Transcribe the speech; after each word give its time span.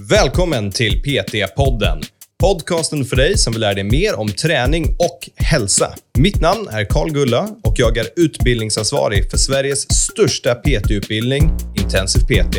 Välkommen 0.00 0.70
till 0.70 1.02
PT-podden. 1.02 2.02
Podcasten 2.40 3.04
för 3.04 3.16
dig 3.16 3.38
som 3.38 3.52
vill 3.52 3.60
lära 3.60 3.74
dig 3.74 3.84
mer 3.84 4.20
om 4.20 4.28
träning 4.28 4.84
och 4.84 5.44
hälsa. 5.44 5.94
Mitt 6.18 6.40
namn 6.40 6.68
är 6.70 6.84
Karl 6.84 7.10
Gulla 7.10 7.48
och 7.64 7.74
jag 7.76 7.98
är 7.98 8.06
utbildningsansvarig 8.16 9.30
för 9.30 9.38
Sveriges 9.38 9.80
största 9.90 10.54
PT-utbildning, 10.54 11.50
Intensiv 11.82 12.20
PT. 12.20 12.56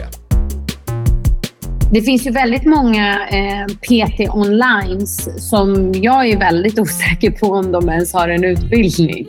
Det 1.92 2.02
finns 2.02 2.28
ju 2.28 2.32
väldigt 2.32 2.66
många 2.66 3.28
eh, 3.32 3.68
PT 3.68 4.36
online 4.36 5.08
som 5.40 5.94
jag 5.96 6.30
är 6.30 6.38
väldigt 6.38 6.80
osäker 6.80 7.32
på 7.32 7.48
om 7.48 7.72
de 7.72 7.90
ens 7.90 8.14
har 8.14 8.30
en 8.30 8.44
utbildning. 8.44 9.28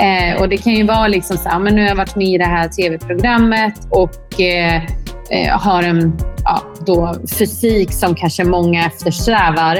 Eh, 0.00 0.42
och 0.42 0.48
Det 0.48 0.56
kan 0.56 0.74
ju 0.74 0.86
vara 0.86 1.08
liksom 1.08 1.36
så 1.36 1.48
här, 1.48 1.58
men 1.58 1.74
nu 1.74 1.80
har 1.80 1.88
jag 1.88 1.96
varit 1.96 2.16
med 2.16 2.28
i 2.28 2.38
det 2.38 2.44
här 2.44 2.68
tv-programmet 2.68 3.74
och 3.90 4.40
eh, 4.40 4.84
eh, 5.30 5.58
har 5.58 5.82
en 5.82 6.29
ja, 6.50 6.62
då 6.86 7.14
fysik 7.38 7.92
som 7.92 8.14
kanske 8.14 8.44
många 8.44 8.86
eftersträvar. 8.86 9.76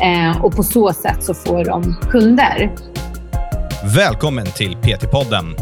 Eh, 0.00 0.44
och 0.44 0.56
på 0.56 0.62
så 0.62 0.92
sätt 0.92 1.24
så 1.24 1.34
får 1.34 1.64
de 1.64 1.96
kunder. 2.10 2.74
Välkommen 3.96 4.46
till 4.46 4.76
PT-podden. 4.76 5.54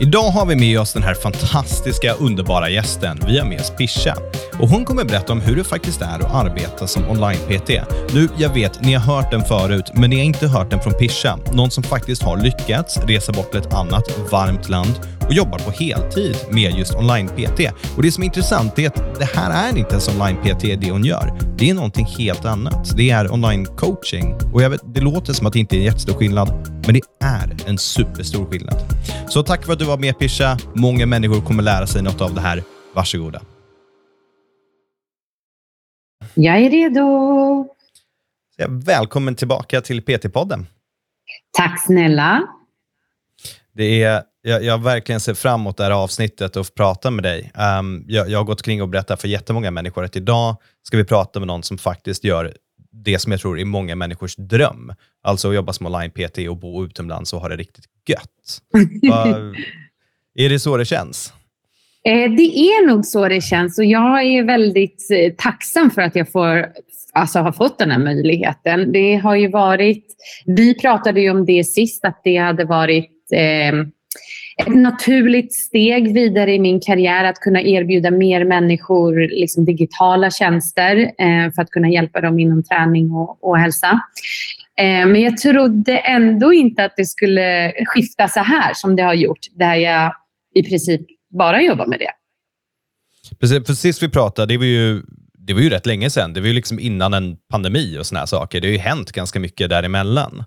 Idag 0.00 0.30
har 0.30 0.46
vi 0.46 0.56
med 0.56 0.80
oss 0.80 0.92
den 0.92 1.02
här 1.02 1.14
fantastiska, 1.14 2.14
underbara 2.14 2.70
gästen. 2.70 3.20
Vi 3.26 3.38
har 3.38 3.46
med 3.46 3.60
oss 3.60 3.70
Pisha. 3.70 4.16
Och 4.60 4.68
hon 4.68 4.84
kommer 4.84 5.04
berätta 5.04 5.32
om 5.32 5.40
hur 5.40 5.56
det 5.56 5.64
faktiskt 5.64 6.02
är 6.02 6.18
att 6.18 6.34
arbeta 6.34 6.86
som 6.86 7.10
online-PT. 7.10 7.70
Nu, 8.14 8.28
jag 8.38 8.54
vet, 8.54 8.84
ni 8.84 8.94
har 8.94 9.14
hört 9.14 9.30
den 9.30 9.44
förut, 9.44 9.90
men 9.94 10.10
ni 10.10 10.16
har 10.16 10.24
inte 10.24 10.48
hört 10.48 10.70
den 10.70 10.80
från 10.80 10.92
Pisha. 10.92 11.38
Någon 11.52 11.70
som 11.70 11.82
faktiskt 11.82 12.22
har 12.22 12.36
lyckats 12.36 12.98
resa 12.98 13.32
bort 13.32 13.50
till 13.50 13.60
ett 13.60 13.74
annat 13.74 14.30
varmt 14.30 14.68
land 14.68 14.94
och 15.32 15.36
jobbar 15.36 15.58
på 15.58 15.70
heltid 15.70 16.36
med 16.50 16.78
just 16.78 16.94
online-PT. 16.94 17.60
Och 17.96 18.02
Det 18.02 18.12
som 18.12 18.22
är 18.22 18.26
intressant 18.26 18.78
är 18.78 18.86
att 18.86 19.18
det 19.18 19.24
här 19.24 19.68
är 19.70 19.78
inte 19.78 19.90
ens 19.90 20.08
online-PT 20.08 20.80
det 20.80 20.90
hon 20.90 21.04
gör. 21.04 21.38
Det 21.58 21.70
är 21.70 21.74
någonting 21.74 22.06
helt 22.06 22.44
annat. 22.44 22.96
Det 22.96 23.10
är 23.10 23.28
online-coaching. 23.28 24.52
Och 24.52 24.62
jag 24.62 24.70
vet, 24.70 24.80
Det 24.94 25.00
låter 25.00 25.32
som 25.32 25.46
att 25.46 25.52
det 25.52 25.58
inte 25.58 25.76
är 25.76 25.78
en 25.78 25.84
jättestor 25.84 26.14
skillnad, 26.14 26.48
men 26.86 26.94
det 26.94 27.00
är 27.20 27.68
en 27.68 27.78
superstor 27.78 28.46
skillnad. 28.46 28.76
Så 29.28 29.42
tack 29.42 29.66
för 29.66 29.72
att 29.72 29.78
du 29.78 29.84
var 29.84 29.98
med 29.98 30.18
Pisha. 30.18 30.58
Många 30.74 31.06
människor 31.06 31.40
kommer 31.40 31.62
lära 31.62 31.86
sig 31.86 32.02
något 32.02 32.20
av 32.20 32.34
det 32.34 32.40
här. 32.40 32.62
Varsågoda. 32.94 33.42
Jag 36.34 36.58
är 36.58 36.70
redo. 36.70 37.68
Välkommen 38.68 39.34
tillbaka 39.34 39.80
till 39.80 40.00
PT-podden. 40.02 40.66
Tack 41.52 41.86
snälla. 41.86 42.42
Det 43.74 44.02
är, 44.02 44.22
jag, 44.42 44.64
jag 44.64 44.82
verkligen 44.82 45.20
ser 45.20 45.34
fram 45.34 45.60
emot 45.60 45.76
det 45.76 45.84
här 45.84 45.90
avsnittet 45.90 46.56
och 46.56 46.66
få 46.66 46.72
prata 46.72 47.10
med 47.10 47.24
dig. 47.24 47.52
Um, 47.78 48.04
jag, 48.08 48.30
jag 48.30 48.38
har 48.38 48.44
gått 48.44 48.62
kring 48.62 48.82
och 48.82 48.88
berättat 48.88 49.20
för 49.20 49.28
jättemånga 49.28 49.70
människor 49.70 50.04
att 50.04 50.16
idag 50.16 50.56
ska 50.82 50.96
vi 50.96 51.04
prata 51.04 51.40
med 51.40 51.46
någon 51.46 51.62
som 51.62 51.78
faktiskt 51.78 52.24
gör 52.24 52.52
det 52.92 53.18
som 53.18 53.32
jag 53.32 53.40
tror 53.40 53.60
är 53.60 53.64
många 53.64 53.94
människors 53.94 54.36
dröm. 54.36 54.92
Alltså 55.22 55.48
att 55.48 55.54
jobba 55.54 55.72
som 55.72 55.86
online-PT 55.86 56.38
och 56.48 56.56
bo 56.56 56.84
utomlands 56.84 57.32
och 57.32 57.40
ha 57.40 57.48
det 57.48 57.56
riktigt 57.56 57.84
gött. 58.08 58.60
Va, 59.10 59.52
är 60.34 60.48
det 60.48 60.58
så 60.58 60.76
det 60.76 60.84
känns? 60.84 61.32
Eh, 62.04 62.30
det 62.30 62.58
är 62.58 62.86
nog 62.86 63.04
så 63.04 63.28
det 63.28 63.40
känns 63.40 63.78
och 63.78 63.84
jag 63.84 64.22
är 64.22 64.44
väldigt 64.44 65.10
eh, 65.10 65.32
tacksam 65.32 65.90
för 65.90 66.02
att 66.02 66.16
jag 66.16 66.32
får, 66.32 66.66
alltså, 67.12 67.38
har 67.38 67.52
fått 67.52 67.78
den 67.78 67.90
här 67.90 67.98
möjligheten. 67.98 68.92
Det 68.92 69.16
har 69.16 69.34
ju 69.34 69.48
varit, 69.48 70.06
vi 70.46 70.74
pratade 70.74 71.20
ju 71.20 71.30
om 71.30 71.46
det 71.46 71.64
sist, 71.64 72.04
att 72.04 72.20
det 72.24 72.36
hade 72.36 72.64
varit 72.64 73.32
eh, 73.32 73.72
ett 74.56 74.74
naturligt 74.74 75.54
steg 75.54 76.14
vidare 76.14 76.52
i 76.52 76.58
min 76.58 76.80
karriär 76.80 77.24
att 77.24 77.40
kunna 77.40 77.62
erbjuda 77.62 78.10
mer 78.10 78.44
människor 78.44 79.28
liksom, 79.28 79.64
digitala 79.64 80.30
tjänster 80.30 80.96
eh, 80.96 81.52
för 81.54 81.62
att 81.62 81.70
kunna 81.70 81.88
hjälpa 81.88 82.20
dem 82.20 82.38
inom 82.38 82.62
träning 82.62 83.10
och, 83.10 83.44
och 83.44 83.58
hälsa. 83.58 84.00
Eh, 84.78 85.06
men 85.06 85.20
jag 85.20 85.36
trodde 85.36 85.98
ändå 85.98 86.52
inte 86.52 86.84
att 86.84 86.96
det 86.96 87.04
skulle 87.04 87.72
skifta 87.86 88.28
så 88.28 88.40
här 88.40 88.72
som 88.74 88.96
det 88.96 89.02
har 89.02 89.14
gjort, 89.14 89.46
där 89.54 89.74
jag 89.74 90.12
i 90.54 90.62
princip 90.62 91.00
bara 91.38 91.62
jobbar 91.62 91.86
med 91.86 91.98
det. 91.98 92.10
Precis, 93.40 93.66
för 93.66 93.74
sist 93.74 94.02
vi 94.02 94.08
pratade, 94.08 94.54
det 94.54 94.58
var 94.58 94.64
ju, 94.64 95.02
det 95.34 95.54
var 95.54 95.60
ju 95.60 95.70
rätt 95.70 95.86
länge 95.86 96.10
sedan. 96.10 96.32
Det 96.32 96.40
var 96.40 96.48
ju 96.48 96.52
liksom 96.52 96.80
innan 96.80 97.14
en 97.14 97.36
pandemi 97.50 97.98
och 97.98 98.06
såna 98.06 98.18
här 98.18 98.26
saker. 98.26 98.60
Det 98.60 98.68
har 98.68 98.72
ju 98.72 98.78
hänt 98.78 99.12
ganska 99.12 99.40
mycket 99.40 99.70
däremellan. 99.70 100.44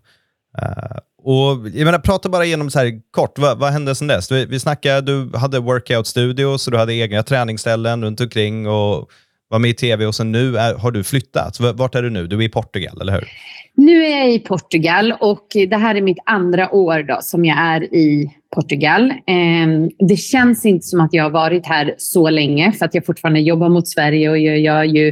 Uh, 0.61 0.97
och 1.25 1.69
jag 1.74 1.86
menar, 1.86 2.00
prata 2.00 2.30
bara 2.30 2.46
igenom 2.46 2.69
så 2.69 2.80
här 2.80 2.91
kort, 3.12 3.40
vad, 3.40 3.59
vad 3.59 3.72
hände 3.72 3.96
sedan 3.96 4.08
dess? 4.08 4.31
Vi, 4.31 4.46
vi 4.46 4.59
snackade, 4.59 5.02
du 5.02 5.38
hade 5.38 5.59
workout-studios 5.59 6.68
och 6.68 6.72
du 6.72 6.78
hade 6.78 6.94
egna 6.94 7.24
träningsställen 7.24 8.03
runt 8.03 8.22
omkring 8.22 8.68
och 8.68 9.09
var 9.50 9.59
med 9.59 9.69
i 9.69 9.74
tv 9.74 10.06
och 10.06 10.16
sen 10.16 10.31
nu 10.31 10.58
är, 10.58 10.74
har 10.74 10.91
du 10.91 11.03
flyttat. 11.03 11.59
Vart 11.59 11.96
är 11.96 12.03
du 12.03 12.09
nu? 12.09 12.28
Du 12.28 12.36
är 12.36 12.41
i 12.41 12.50
Portugal, 12.50 13.02
eller 13.02 13.13
hur? 13.13 13.28
Nu 13.75 14.06
är 14.06 14.18
jag 14.18 14.34
i 14.34 14.40
Portugal 14.40 15.13
och 15.19 15.47
det 15.69 15.78
här 15.78 15.96
är 15.96 16.02
mitt 16.02 16.18
andra 16.25 16.72
år 16.72 17.03
då, 17.03 17.18
som 17.22 17.46
jag 17.46 17.57
är 17.57 17.84
i 17.96 18.31
Portugal. 18.56 19.13
Ehm, 19.28 19.90
det 20.00 20.18
känns 20.18 20.66
inte 20.66 20.86
som 20.86 21.02
att 21.02 21.13
jag 21.13 21.24
har 21.24 21.31
varit 21.31 21.66
här 21.66 21.96
så 21.97 22.30
länge 22.30 22.72
för 22.72 22.86
att 22.86 22.94
jag 22.94 23.06
fortfarande 23.06 23.40
jobbar 23.40 23.69
mot 23.69 23.88
Sverige 23.88 24.30
och 24.30 24.38
jag 24.38 24.59
jag 24.59 24.86
ju, 24.86 25.07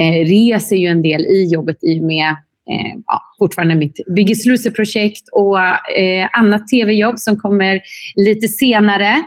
eh, 0.00 0.26
reser 0.26 0.76
ju 0.76 0.88
en 0.88 1.02
del 1.02 1.20
i 1.26 1.48
jobbet 1.52 1.76
i 1.82 2.00
och 2.00 2.04
med 2.04 2.36
eh, 2.70 2.98
ja, 3.06 3.22
fortfarande 3.38 3.74
mitt 3.74 4.00
Biggest 4.16 4.46
Loser-projekt 4.46 5.28
och 5.32 5.60
eh, 5.98 6.28
annat 6.32 6.68
tv-jobb 6.68 7.18
som 7.18 7.36
kommer 7.36 7.80
lite 8.16 8.48
senare. 8.48 9.22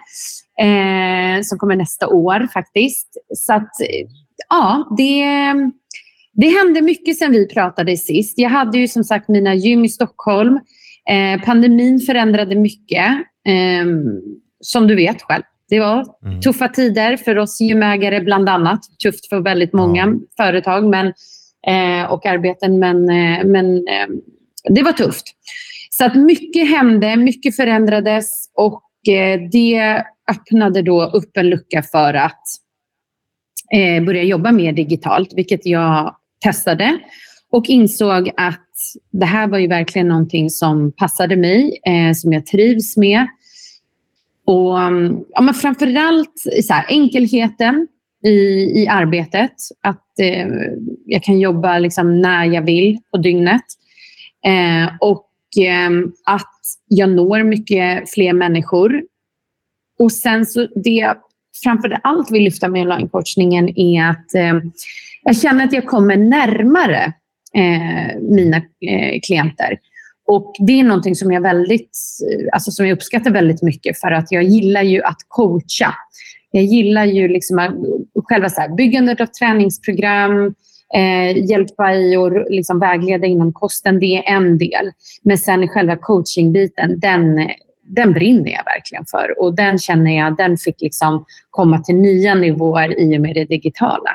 Eh, 0.62 1.42
som 1.44 1.58
kommer 1.58 1.76
nästa 1.76 2.08
år 2.08 2.48
faktiskt. 2.54 3.08
Så 3.36 3.54
att, 3.54 3.72
ja, 4.50 4.96
det, 4.98 5.26
det 6.34 6.48
hände 6.48 6.82
mycket 6.82 7.18
sen 7.18 7.32
vi 7.32 7.48
pratade 7.48 7.98
sist. 7.98 8.40
Jag 8.40 8.50
hade 8.50 8.78
ju 8.78 8.88
som 8.88 9.04
sagt 9.04 9.30
mina 9.30 9.56
gym 9.56 9.86
i 9.86 9.90
Stockholm. 9.90 10.60
Eh, 11.10 11.42
pandemin 11.46 12.00
förändrade 12.00 12.56
mycket, 12.56 13.12
eh, 13.48 13.86
som 14.62 14.88
du 14.88 14.96
vet 14.96 15.22
själv. 15.22 15.44
Det 15.70 15.80
var 15.80 16.06
mm. 16.26 16.42
tuffa 16.42 16.68
tider 16.68 17.18
för 17.18 17.38
oss 17.38 17.62
gymägare 17.62 18.22
bland 18.22 18.50
annat. 18.50 18.80
Tufft 19.04 19.30
för 19.30 19.40
väldigt 19.40 19.74
många 19.74 20.06
ja. 20.06 20.44
företag 20.44 20.90
men, 20.90 21.08
eh, 21.08 21.14
Eh, 21.68 22.12
och 22.12 22.26
arbeten, 22.26 22.80
men, 22.80 23.10
eh, 23.10 23.46
men 23.46 23.78
eh, 23.78 24.08
det 24.70 24.84
var 24.84 24.92
tufft. 24.92 25.28
Så 25.90 26.06
att 26.06 26.16
mycket 26.16 26.70
hände, 26.70 27.16
mycket 27.16 27.56
förändrades 27.56 28.52
och 28.56 29.14
eh, 29.14 29.40
det 29.52 30.04
öppnade 30.32 30.82
då 30.82 31.06
upp 31.06 31.38
en 31.38 31.50
lucka 31.50 31.84
för 31.84 32.14
att 32.14 32.44
eh, 33.74 34.04
börja 34.04 34.24
jobba 34.24 34.52
mer 34.52 34.74
digitalt, 34.74 35.34
vilket 35.36 35.66
jag 35.66 36.16
testade 36.44 37.00
och 37.52 37.66
insåg 37.70 38.32
att 38.38 38.68
det 39.12 39.26
här 39.26 39.48
var 39.48 39.58
ju 39.58 39.68
verkligen 39.68 40.08
någonting 40.08 40.50
som 40.50 40.92
passade 40.92 41.36
mig, 41.36 41.80
eh, 41.86 42.14
som 42.14 42.34
jag 42.34 42.46
trivs 42.46 42.98
med. 42.98 43.28
Och 44.46 44.82
mm, 44.82 45.20
ja, 45.30 45.42
men 45.42 45.54
framförallt 45.54 46.40
så 46.64 46.74
här, 46.74 46.86
enkelheten 46.90 47.88
i, 48.24 48.30
i 48.82 48.88
arbetet. 48.88 49.54
Att 49.82 50.20
eh, 50.20 50.48
jag 51.06 51.24
kan 51.24 51.40
jobba 51.40 51.80
liksom 51.80 52.22
när 52.22 52.46
jag 52.46 52.62
vill 52.62 52.98
på 53.12 53.18
dygnet. 53.18 53.62
Eh, 54.46 54.96
och 55.00 55.30
eh, 55.64 55.90
att 56.26 56.58
jag 56.88 57.10
når 57.10 57.44
mycket 57.44 58.10
fler 58.10 58.34
människor. 58.34 59.04
Och 60.00 60.12
sen 60.12 60.46
så 60.46 60.68
det 60.76 61.14
framför 61.64 62.00
allt 62.04 62.32
vill 62.32 62.44
lyfta 62.44 62.68
med 62.68 62.82
online-coachningen 62.82 63.80
är 63.80 64.10
att 64.10 64.36
eh, 64.36 64.60
jag 65.24 65.38
känner 65.38 65.64
att 65.66 65.74
jag 65.74 65.86
kommer 65.86 66.18
närmare 66.18 67.14
eh, 67.54 68.20
mina 68.22 68.58
eh, 68.58 69.20
klienter. 69.24 69.80
Och 70.28 70.56
Det 70.60 70.80
är 70.80 70.84
någonting 70.84 71.16
som 71.16 71.32
jag, 71.32 71.42
väldigt, 71.42 71.98
alltså 72.52 72.72
som 72.72 72.88
jag 72.88 72.96
uppskattar 72.96 73.32
väldigt 73.32 73.62
mycket 73.62 74.00
för 74.00 74.12
att 74.12 74.32
jag 74.32 74.44
gillar 74.44 74.82
ju 74.82 75.04
att 75.04 75.18
coacha. 75.28 75.94
Jag 76.58 76.66
gillar 76.66 77.06
ju 77.06 77.28
liksom 77.28 77.58
själva 78.24 78.50
så 78.50 78.62
här, 78.62 78.76
byggandet 78.76 79.22
av 79.22 79.26
träningsprogram, 79.26 80.56
eh, 80.96 81.50
hjälpa 81.50 81.96
i 81.96 82.18
och 82.18 82.52
liksom 82.52 82.80
vägleda 82.80 83.28
inom 83.28 83.54
kosten, 83.54 84.00
det 84.00 84.18
är 84.18 84.36
en 84.36 84.58
del. 84.58 84.92
Men 85.24 85.38
sen 85.38 85.68
själva 85.68 85.96
coachingbiten, 85.96 87.00
den, 87.00 87.50
den 87.84 88.14
brinner 88.14 88.52
jag 88.52 88.64
verkligen 88.66 89.06
för. 89.06 89.42
Och 89.42 89.56
den 89.56 89.80
känner 89.80 90.18
jag, 90.18 90.38
den 90.38 90.58
fick 90.58 90.82
liksom 90.82 91.26
komma 91.50 91.80
till 91.80 91.96
nya 91.96 92.36
nivåer 92.36 93.00
i 93.00 93.18
och 93.18 93.22
med 93.22 93.36
det 93.36 93.46
digitala. 93.46 94.12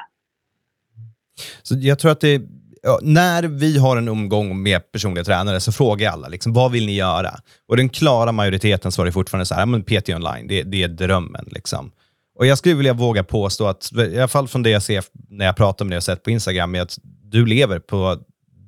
Så 1.62 1.74
jag 1.78 1.98
tror 1.98 2.10
att 2.10 2.20
det 2.20 2.42
Ja, 2.84 2.98
när 3.02 3.42
vi 3.42 3.78
har 3.78 3.96
en 3.96 4.08
omgång 4.08 4.62
med 4.62 4.92
personliga 4.92 5.24
tränare 5.24 5.60
så 5.60 5.72
frågar 5.72 6.04
jag 6.04 6.12
alla, 6.12 6.28
liksom, 6.28 6.52
vad 6.52 6.72
vill 6.72 6.86
ni 6.86 6.94
göra? 6.94 7.30
Och 7.68 7.76
den 7.76 7.88
klara 7.88 8.32
majoriteten 8.32 8.92
svarar 8.92 9.10
fortfarande 9.10 9.46
så 9.46 9.54
här, 9.54 9.66
men 9.66 9.82
PT 9.82 10.08
online, 10.08 10.46
det, 10.48 10.62
det 10.62 10.82
är 10.82 10.88
drömmen. 10.88 11.48
Liksom. 11.50 11.90
Och 12.34 12.46
Jag 12.46 12.58
skulle 12.58 12.74
vilja 12.74 12.92
våga 12.92 13.24
påstå 13.24 13.66
att, 13.66 13.92
i 13.92 14.18
alla 14.18 14.28
fall 14.28 14.48
från 14.48 14.62
det 14.62 14.70
jag 14.70 14.82
ser 14.82 15.04
när 15.28 15.46
jag 15.46 15.56
pratar 15.56 15.84
med 15.84 15.92
dig 15.92 15.96
och 15.96 16.02
sett 16.02 16.22
på 16.22 16.30
Instagram, 16.30 16.74
är 16.74 16.80
att 16.80 16.98
du 17.22 17.46
lever 17.46 17.78
på 17.78 18.18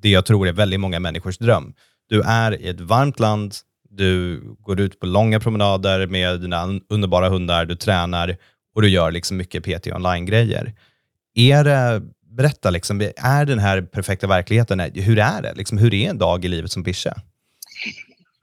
det 0.03 0.09
jag 0.09 0.27
tror 0.27 0.49
är 0.49 0.53
väldigt 0.53 0.81
många 0.81 1.01
människors 1.01 1.39
dröm. 1.39 1.75
Du 2.09 2.23
är 2.23 2.61
i 2.63 2.69
ett 2.69 2.81
varmt 2.81 3.21
land, 3.21 3.55
du 3.91 4.41
går 4.61 4.81
ut 4.81 5.01
på 5.01 5.07
långa 5.07 5.41
promenader 5.41 6.07
med 6.07 6.41
dina 6.41 6.81
underbara 6.89 7.29
hundar, 7.29 7.65
du 7.65 7.77
tränar 7.77 8.37
och 8.75 8.83
du 8.83 8.89
gör 8.89 9.11
liksom 9.11 9.37
mycket 9.37 9.65
PT 9.65 9.87
online-grejer. 9.87 10.73
Är 11.35 11.65
det 11.65 12.03
berätta, 12.37 12.71
liksom, 12.71 13.01
är 13.17 13.45
den 13.45 13.59
här 13.59 13.83
perfekta 13.83 14.27
verkligheten, 14.27 14.81
hur 14.95 15.19
är 15.19 15.43
det? 15.43 15.55
Liksom, 15.55 15.79
hur 15.79 15.95
är 15.95 16.11
en 16.11 16.19
dag 16.19 16.45
i 16.45 16.49
livet 16.49 16.73
som 16.73 16.83
Bisha? 16.83 17.15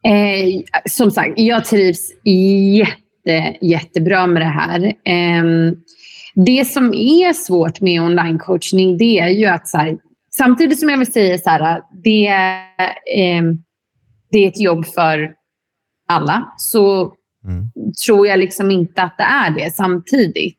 Eh, 0.03 0.62
som 0.89 1.12
sagt, 1.12 1.33
jag 1.35 1.65
trivs 1.65 2.12
jätte, 2.23 3.00
jättebra 3.62 4.27
med 4.27 4.41
det 4.41 4.45
här. 4.45 4.85
Eh, 4.85 5.73
det 6.35 6.65
som 6.65 6.94
är 6.94 7.33
svårt 7.33 7.81
med 7.81 8.01
online-coachning, 8.01 8.97
det 8.97 9.19
är 9.19 9.29
ju 9.29 9.45
att 9.45 9.68
så 9.68 9.77
här, 9.77 9.97
samtidigt 10.38 10.79
som 10.79 10.89
jag 10.89 10.97
vill 10.97 11.12
säga 11.12 11.38
så 11.38 11.50
här, 11.50 11.81
det, 12.03 12.27
eh, 13.18 13.44
det 14.31 14.45
är 14.45 14.47
ett 14.47 14.62
jobb 14.62 14.85
för 14.85 15.33
alla, 16.07 16.53
så 16.57 17.13
mm. 17.45 17.71
tror 18.06 18.27
jag 18.27 18.39
liksom 18.39 18.71
inte 18.71 19.03
att 19.03 19.18
det 19.18 19.23
är 19.23 19.51
det 19.51 19.75
samtidigt. 19.75 20.57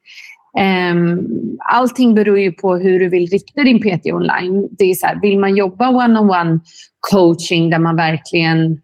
Um, 0.93 1.29
allting 1.73 2.15
beror 2.15 2.39
ju 2.39 2.53
på 2.53 2.77
hur 2.77 3.01
du 3.01 3.09
vill 3.09 3.27
rikta 3.27 3.63
din 3.63 3.81
PT 3.81 4.07
online. 4.07 4.69
Det 4.71 4.85
är 4.85 4.95
så 4.95 5.07
här, 5.07 5.21
vill 5.21 5.39
man 5.39 5.57
jobba 5.57 5.89
one-on-one 5.89 6.61
coaching 7.11 7.71
där 7.71 7.79
man 7.79 7.97
verkligen 7.97 8.81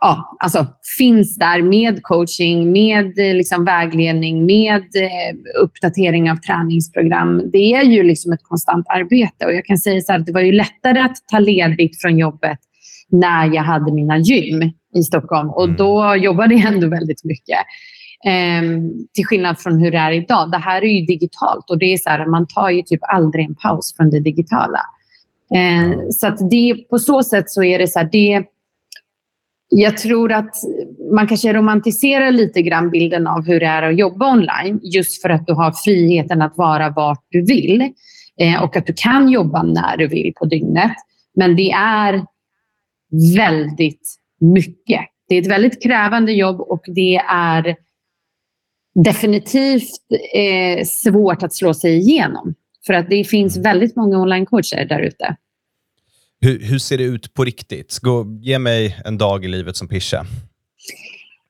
ja, 0.00 0.36
alltså, 0.40 0.66
finns 0.98 1.36
där 1.36 1.62
med 1.62 2.02
coaching, 2.02 2.72
med 2.72 3.18
eh, 3.18 3.34
liksom, 3.34 3.64
vägledning, 3.64 4.46
med 4.46 4.82
eh, 4.82 5.62
uppdatering 5.62 6.30
av 6.30 6.36
träningsprogram. 6.36 7.50
Det 7.52 7.72
är 7.72 7.82
ju 7.82 8.02
liksom 8.02 8.32
ett 8.32 8.42
konstant 8.42 8.86
arbete. 8.88 9.46
Och 9.46 9.52
jag 9.52 9.64
kan 9.64 9.78
säga 9.78 10.00
så 10.00 10.12
här, 10.12 10.18
det 10.18 10.32
var 10.32 10.40
ju 10.40 10.52
lättare 10.52 11.00
att 11.00 11.16
ta 11.30 11.38
ledigt 11.38 12.02
från 12.02 12.18
jobbet 12.18 12.58
när 13.10 13.54
jag 13.54 13.62
hade 13.62 13.92
mina 13.92 14.18
gym 14.18 14.72
i 14.94 15.02
Stockholm. 15.02 15.50
Och 15.50 15.64
mm. 15.64 15.76
då 15.76 16.16
jobbade 16.16 16.54
jag 16.54 16.72
ändå 16.72 16.88
väldigt 16.88 17.24
mycket. 17.24 17.58
Um, 18.26 19.06
till 19.14 19.26
skillnad 19.26 19.58
från 19.58 19.78
hur 19.78 19.90
det 19.90 19.98
är 19.98 20.12
idag. 20.12 20.50
Det 20.50 20.58
här 20.58 20.82
är 20.82 21.00
ju 21.00 21.06
digitalt 21.06 21.70
och 21.70 21.78
det 21.78 21.92
är 21.92 21.98
så 21.98 22.10
här, 22.10 22.26
man 22.26 22.46
tar 22.46 22.70
ju 22.70 22.82
typ 22.82 23.00
aldrig 23.02 23.46
en 23.46 23.54
paus 23.54 23.96
från 23.96 24.10
det 24.10 24.20
digitala. 24.20 24.80
Uh, 25.54 25.94
så 26.10 26.26
att 26.26 26.50
det, 26.50 26.74
på 26.90 26.98
så 26.98 27.22
sätt 27.22 27.50
så 27.50 27.62
är 27.62 27.78
det 27.78 27.88
så 27.88 27.98
här, 27.98 28.08
det, 28.12 28.44
jag 29.70 29.98
tror 29.98 30.32
att 30.32 30.54
man 31.14 31.26
kanske 31.26 31.52
romantiserar 31.52 32.30
lite 32.30 32.62
grann 32.62 32.90
bilden 32.90 33.26
av 33.26 33.46
hur 33.46 33.60
det 33.60 33.66
är 33.66 33.82
att 33.82 33.98
jobba 33.98 34.32
online 34.32 34.80
just 34.82 35.22
för 35.22 35.30
att 35.30 35.46
du 35.46 35.52
har 35.52 35.72
friheten 35.84 36.42
att 36.42 36.56
vara 36.56 36.90
vart 36.90 37.24
du 37.28 37.44
vill 37.44 37.92
eh, 38.40 38.62
och 38.62 38.76
att 38.76 38.86
du 38.86 38.92
kan 38.96 39.28
jobba 39.28 39.62
när 39.62 39.96
du 39.96 40.06
vill 40.06 40.32
på 40.36 40.44
dygnet. 40.44 40.92
Men 41.36 41.56
det 41.56 41.70
är 41.70 42.24
väldigt 43.36 44.18
mycket. 44.40 45.00
Det 45.28 45.34
är 45.34 45.42
ett 45.42 45.50
väldigt 45.50 45.82
krävande 45.82 46.32
jobb 46.32 46.60
och 46.60 46.82
det 46.86 47.16
är 47.28 47.76
definitivt 49.04 49.90
eh, 50.34 50.84
svårt 50.84 51.42
att 51.42 51.54
slå 51.54 51.74
sig 51.74 51.96
igenom. 51.96 52.54
För 52.86 52.94
att 52.94 53.10
det 53.10 53.24
finns 53.24 53.56
väldigt 53.56 53.96
många 53.96 54.18
online-coacher 54.18 54.88
där 54.88 55.00
ute. 55.00 55.36
Hur, 56.42 56.58
hur, 56.58 56.78
ser 56.78 56.98
det 56.98 57.04
ut 57.04 57.34
på 57.34 57.44
riktigt? 57.44 57.98
Gå, 57.98 58.38
ge 58.40 58.58
mig 58.58 58.96
en 59.04 59.18
dag 59.18 59.44
i 59.44 59.48
livet 59.48 59.76
som 59.76 59.88
Pischa. 59.88 60.26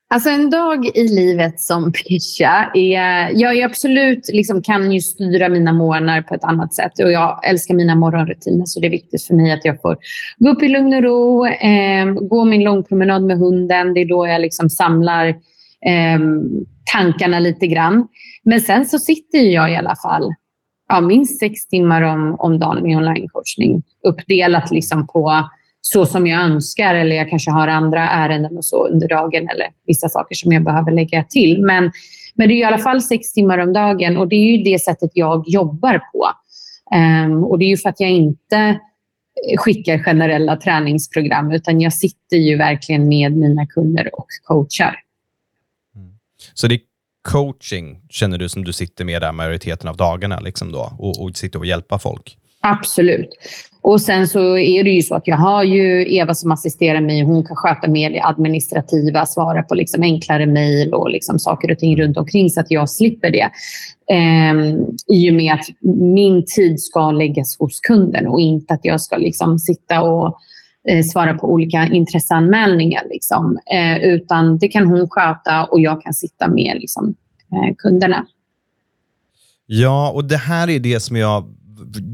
Alltså 0.09 0.31
en 0.31 0.51
dag 0.51 0.87
i 0.87 1.09
livet 1.09 1.61
som 1.61 1.93
Pischa... 1.93 2.71
är... 2.75 3.31
Jag 3.35 3.59
är 3.59 3.65
absolut 3.65 4.29
liksom, 4.33 4.63
kan 4.63 4.93
ju 4.93 5.01
styra 5.01 5.49
mina 5.49 5.73
morgnar 5.73 6.23
på 6.23 6.35
ett 6.35 6.45
annat 6.45 6.75
sätt. 6.75 6.93
Och 7.05 7.13
jag 7.13 7.49
älskar 7.49 7.75
mina 7.75 7.95
morgonrutiner, 7.95 8.67
så 8.67 8.81
det 8.81 8.87
är 8.87 8.91
viktigt 8.91 9.25
för 9.25 9.35
mig 9.35 9.53
att 9.53 9.65
jag 9.65 9.81
får 9.81 9.97
gå 10.39 10.51
upp 10.51 10.63
i 10.63 10.69
lugn 10.69 10.95
och 10.95 11.03
ro, 11.03 11.47
eh, 11.47 12.07
gå 12.07 12.45
min 12.45 12.65
långpromenad 12.65 13.23
med 13.23 13.39
hunden. 13.39 13.95
Det 13.95 14.01
är 14.01 14.09
då 14.09 14.27
jag 14.27 14.41
liksom 14.41 14.71
samlar 14.71 15.27
eh, 15.87 16.21
tankarna 16.93 17.41
lite 17.41 17.67
grann. 17.67 18.09
Men 18.43 18.61
sen 18.61 18.87
så 18.87 18.99
sitter 18.99 19.39
jag 19.39 19.73
i 19.73 19.77
alla 19.77 19.97
fall 19.97 20.35
ja, 20.91 21.01
minst 21.01 21.39
sex 21.39 21.67
timmar 21.67 22.03
om, 22.03 22.37
om 22.39 22.59
dagen 22.59 22.83
med 22.83 22.97
online-coachning. 22.97 23.83
Uppdelat 24.05 24.71
liksom 24.71 25.07
på 25.07 25.49
så 25.81 26.07
som 26.07 26.27
jag 26.27 26.43
önskar 26.43 26.95
eller 26.95 27.17
jag 27.17 27.31
kanske 27.31 27.51
har 27.51 27.69
andra 27.69 28.09
ärenden 28.09 28.57
och 28.57 28.65
så 28.65 28.87
under 28.87 29.09
dagen 29.09 29.49
eller 29.49 29.67
vissa 29.87 30.09
saker 30.09 30.35
som 30.35 30.53
jag 30.53 30.65
behöver 30.65 30.93
lägga 30.93 31.25
till. 31.25 31.63
Men, 31.63 31.93
men 32.35 32.49
det 32.49 32.55
är 32.55 32.57
i 32.57 32.65
alla 32.65 32.79
fall 32.79 33.03
sex 33.03 33.33
timmar 33.33 33.59
om 33.59 33.73
dagen 33.73 34.17
och 34.17 34.29
det 34.29 34.37
är 34.37 34.57
ju 34.57 34.63
det 34.63 34.79
sättet 34.79 35.11
jag 35.15 35.45
jobbar 35.49 36.03
på. 36.13 36.31
Um, 36.97 37.45
och 37.45 37.59
det 37.59 37.65
är 37.65 37.69
ju 37.69 37.77
för 37.77 37.89
att 37.89 38.01
jag 38.01 38.11
inte 38.11 38.81
skickar 39.57 39.99
generella 39.99 40.57
träningsprogram 40.57 41.53
utan 41.53 41.81
jag 41.81 41.93
sitter 41.93 42.37
ju 42.37 42.57
verkligen 42.57 43.09
med 43.09 43.37
mina 43.37 43.67
kunder 43.67 44.11
och 44.13 44.27
coachar. 44.45 44.97
Mm. 45.97 46.13
Så 46.55 46.67
det 46.67 46.75
är 46.75 46.90
coaching 47.23 48.01
känner 48.09 48.39
du 48.39 48.49
som 48.49 48.65
du 48.65 48.73
sitter 48.73 49.05
med 49.05 49.23
där 49.23 49.33
majoriteten 49.33 49.89
av 49.89 49.97
dagarna 49.97 50.41
liksom 50.41 50.73
då, 50.73 50.93
och, 50.99 51.23
och 51.23 51.37
sitter 51.37 51.59
och 51.59 51.67
hjälper 51.67 51.99
folk? 51.99 52.37
Absolut. 52.63 53.31
Och 53.83 54.01
sen 54.01 54.29
så 54.29 54.59
är 54.59 54.85
det 54.85 54.91
ju 54.91 55.03
så 55.03 55.15
att 55.15 55.27
jag 55.27 55.37
har 55.37 55.63
ju 55.63 56.15
Eva 56.15 56.35
som 56.35 56.53
assisterar 56.53 57.01
mig. 57.01 57.23
Hon 57.23 57.47
kan 57.47 57.57
sköta 57.57 57.89
mer 57.89 58.11
det 58.11 58.23
administrativa, 58.23 59.27
svara 59.27 59.63
på 59.63 59.75
liksom 59.75 60.03
enklare 60.03 60.47
mejl 60.47 60.95
och 60.95 61.11
liksom 61.11 61.39
saker 61.39 61.71
och 61.71 61.79
ting 61.79 62.01
runt 62.01 62.17
omkring 62.17 62.51
så 62.51 62.61
att 62.61 62.71
jag 62.71 62.91
slipper 62.91 63.31
det. 63.31 63.51
Ehm, 64.13 64.87
I 65.07 65.31
och 65.31 65.35
med 65.35 65.55
att 65.55 65.67
min 66.01 66.45
tid 66.57 66.81
ska 66.81 67.11
läggas 67.11 67.59
hos 67.59 67.81
kunden 67.81 68.27
och 68.27 68.41
inte 68.41 68.75
att 68.75 68.85
jag 68.85 69.01
ska 69.01 69.17
liksom 69.17 69.59
sitta 69.59 70.03
och 70.03 70.39
eh, 70.91 71.05
svara 71.05 71.35
på 71.35 71.53
olika 71.53 71.87
intresseanmälningar. 71.87 73.03
Liksom. 73.11 73.59
Eh, 73.73 73.97
utan 73.97 74.59
det 74.59 74.69
kan 74.69 74.87
hon 74.87 75.09
sköta 75.11 75.65
och 75.65 75.81
jag 75.81 76.03
kan 76.03 76.15
sitta 76.15 76.49
med 76.49 76.77
liksom, 76.81 77.15
eh, 77.53 77.75
kunderna. 77.79 78.27
Ja, 79.67 80.11
och 80.11 80.25
det 80.25 80.37
här 80.37 80.71
är 80.71 80.79
det 80.79 81.01
som 81.01 81.17
jag 81.17 81.57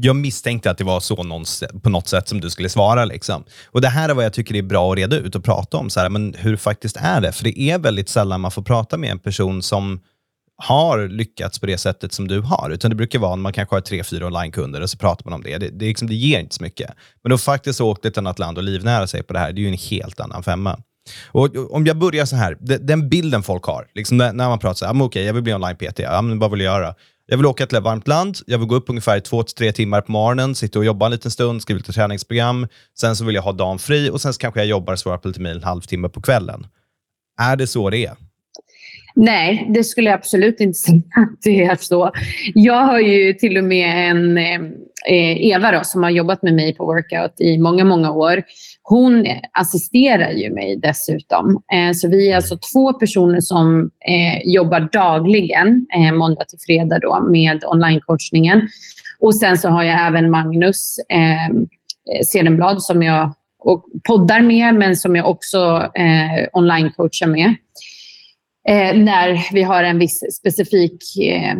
jag 0.01 0.15
misstänkte 0.15 0.71
att 0.71 0.77
det 0.77 0.83
var 0.83 0.99
så 0.99 1.23
någon, 1.23 1.43
på 1.83 1.89
något 1.89 2.07
sätt 2.07 2.27
som 2.27 2.41
du 2.41 2.49
skulle 2.49 2.69
svara. 2.69 3.05
Liksom. 3.05 3.43
Och 3.65 3.81
Det 3.81 3.87
här 3.87 4.09
är 4.09 4.13
vad 4.13 4.25
jag 4.25 4.33
tycker 4.33 4.55
är 4.55 4.61
bra 4.61 4.91
att 4.91 4.97
reda 4.97 5.15
ut 5.15 5.35
och 5.35 5.43
prata 5.43 5.77
om. 5.77 5.89
Så 5.89 5.99
här, 5.99 6.09
men 6.09 6.33
hur 6.37 6.55
faktiskt 6.55 6.97
är 6.97 7.21
det? 7.21 7.31
För 7.31 7.43
det 7.43 7.59
är 7.59 7.79
väldigt 7.79 8.09
sällan 8.09 8.41
man 8.41 8.51
får 8.51 8.61
prata 8.61 8.97
med 8.97 9.11
en 9.11 9.19
person 9.19 9.61
som 9.61 9.99
har 10.57 11.07
lyckats 11.07 11.59
på 11.59 11.65
det 11.65 11.77
sättet 11.77 12.13
som 12.13 12.27
du 12.27 12.41
har. 12.41 12.69
Utan 12.69 12.89
det 12.89 12.95
brukar 12.95 13.19
vara 13.19 13.35
när 13.35 13.43
man 13.43 13.53
kanske 13.53 13.75
har 13.75 13.81
tre, 13.81 14.03
fyra 14.03 14.25
onlinekunder 14.25 14.81
och 14.81 14.89
så 14.89 14.97
pratar 14.97 15.25
man 15.25 15.33
om 15.33 15.43
det. 15.43 15.57
Det, 15.57 15.69
det, 15.69 15.85
liksom, 15.85 16.07
det 16.07 16.15
ger 16.15 16.39
inte 16.39 16.55
så 16.55 16.63
mycket. 16.63 16.91
Men 17.23 17.31
att 17.31 17.41
faktiskt 17.41 17.81
åka 17.81 18.01
till 18.01 18.09
ett 18.09 18.17
annat 18.17 18.39
land 18.39 18.57
och 18.57 18.63
livnära 18.63 19.07
sig 19.07 19.23
på 19.23 19.33
det 19.33 19.39
här, 19.39 19.53
det 19.53 19.61
är 19.61 19.63
ju 19.63 19.67
en 19.67 19.77
helt 19.77 20.19
annan 20.19 20.43
femma. 20.43 20.79
Och 21.27 21.55
Om 21.71 21.85
jag 21.85 21.97
börjar 21.97 22.25
så 22.25 22.35
här, 22.35 22.57
den 22.79 23.09
bilden 23.09 23.43
folk 23.43 23.63
har, 23.63 23.87
liksom 23.95 24.17
när, 24.17 24.33
man 24.33 24.59
pratar 24.59 24.73
så 24.73 24.85
här, 24.85 24.93
ah, 24.93 24.95
okej, 24.95 25.05
okay, 25.05 25.23
jag 25.23 25.33
vill 25.33 25.43
bli 25.43 25.53
online-PT, 25.53 25.99
ja, 25.99 26.21
men 26.21 26.39
vad 26.39 26.51
vill 26.51 26.61
jag 26.61 26.79
göra? 26.79 26.95
Jag 27.25 27.37
vill 27.37 27.45
åka 27.45 27.65
till 27.65 27.77
ett 27.77 27.83
varmt 27.83 28.07
land, 28.07 28.37
jag 28.45 28.57
vill 28.57 28.67
gå 28.67 28.75
upp 28.75 28.89
ungefär 28.89 29.19
två 29.19 29.43
till 29.43 29.55
tre 29.55 29.71
timmar 29.71 30.01
på 30.01 30.11
morgonen, 30.11 30.55
sitta 30.55 30.79
och 30.79 30.85
jobba 30.85 31.05
en 31.05 31.11
liten 31.11 31.31
stund, 31.31 31.61
skriva 31.61 31.77
lite 31.77 31.93
träningsprogram. 31.93 32.67
Sen 32.99 33.15
så 33.15 33.25
vill 33.25 33.35
jag 33.35 33.41
ha 33.41 33.51
dagen 33.51 33.79
fri 33.79 34.09
och 34.09 34.21
sen 34.21 34.33
så 34.33 34.39
kanske 34.39 34.59
jag 34.59 34.67
jobbar 34.67 34.93
och 34.93 34.99
svarar 34.99 35.17
på 35.17 35.27
lite 35.27 35.41
mejl 35.41 35.57
en 35.57 35.63
halvtimme 35.63 36.09
på 36.09 36.21
kvällen. 36.21 36.67
Är 37.41 37.55
det 37.55 37.67
så 37.67 37.89
det 37.89 38.05
är? 38.05 38.15
Nej, 39.19 39.67
det 39.69 39.83
skulle 39.83 40.09
jag 40.09 40.17
absolut 40.17 40.59
inte 40.59 40.77
säga 40.77 41.01
att 41.15 41.41
det 41.43 41.63
är 41.63 41.75
så. 41.75 42.11
Jag 42.53 42.85
har 42.85 42.99
ju 42.99 43.33
till 43.33 43.57
och 43.57 43.63
med 43.63 44.11
en 44.11 44.37
eh, 44.37 44.61
eh, 45.07 45.47
Eva 45.47 45.71
då, 45.71 45.79
som 45.83 46.03
har 46.03 46.09
jobbat 46.09 46.43
med 46.43 46.53
mig 46.53 46.75
på 46.75 46.85
workout 46.85 47.41
i 47.41 47.57
många, 47.57 47.85
många 47.85 48.11
år. 48.11 48.43
Hon 48.83 49.27
assisterar 49.51 50.31
ju 50.31 50.53
mig 50.53 50.75
dessutom. 50.75 51.63
Eh, 51.73 51.93
så 51.93 52.07
vi 52.07 52.31
är 52.31 52.35
alltså 52.35 52.57
två 52.73 52.93
personer 52.93 53.41
som 53.41 53.89
eh, 54.07 54.53
jobbar 54.53 54.89
dagligen, 54.91 55.85
eh, 55.95 56.13
måndag 56.13 56.45
till 56.45 56.59
fredag 56.67 56.99
då, 56.99 57.19
med 57.29 57.63
online-coachningen. 57.65 58.61
Och 59.19 59.35
sen 59.35 59.57
så 59.57 59.69
har 59.69 59.83
jag 59.83 60.07
även 60.07 60.31
Magnus 60.31 60.95
eh, 61.09 61.55
Sedenblad 62.23 62.83
som 62.83 63.03
jag 63.03 63.33
och 63.59 63.85
poddar 64.07 64.41
med, 64.41 64.75
men 64.75 64.95
som 64.95 65.15
jag 65.15 65.29
också 65.29 65.89
eh, 65.95 66.47
online-coachar 66.53 67.27
med 67.27 67.55
eh, 68.67 68.97
när 68.97 69.53
vi 69.53 69.63
har 69.63 69.83
en 69.83 69.99
viss 69.99 70.23
specifik 70.39 71.17
eh, 71.21 71.57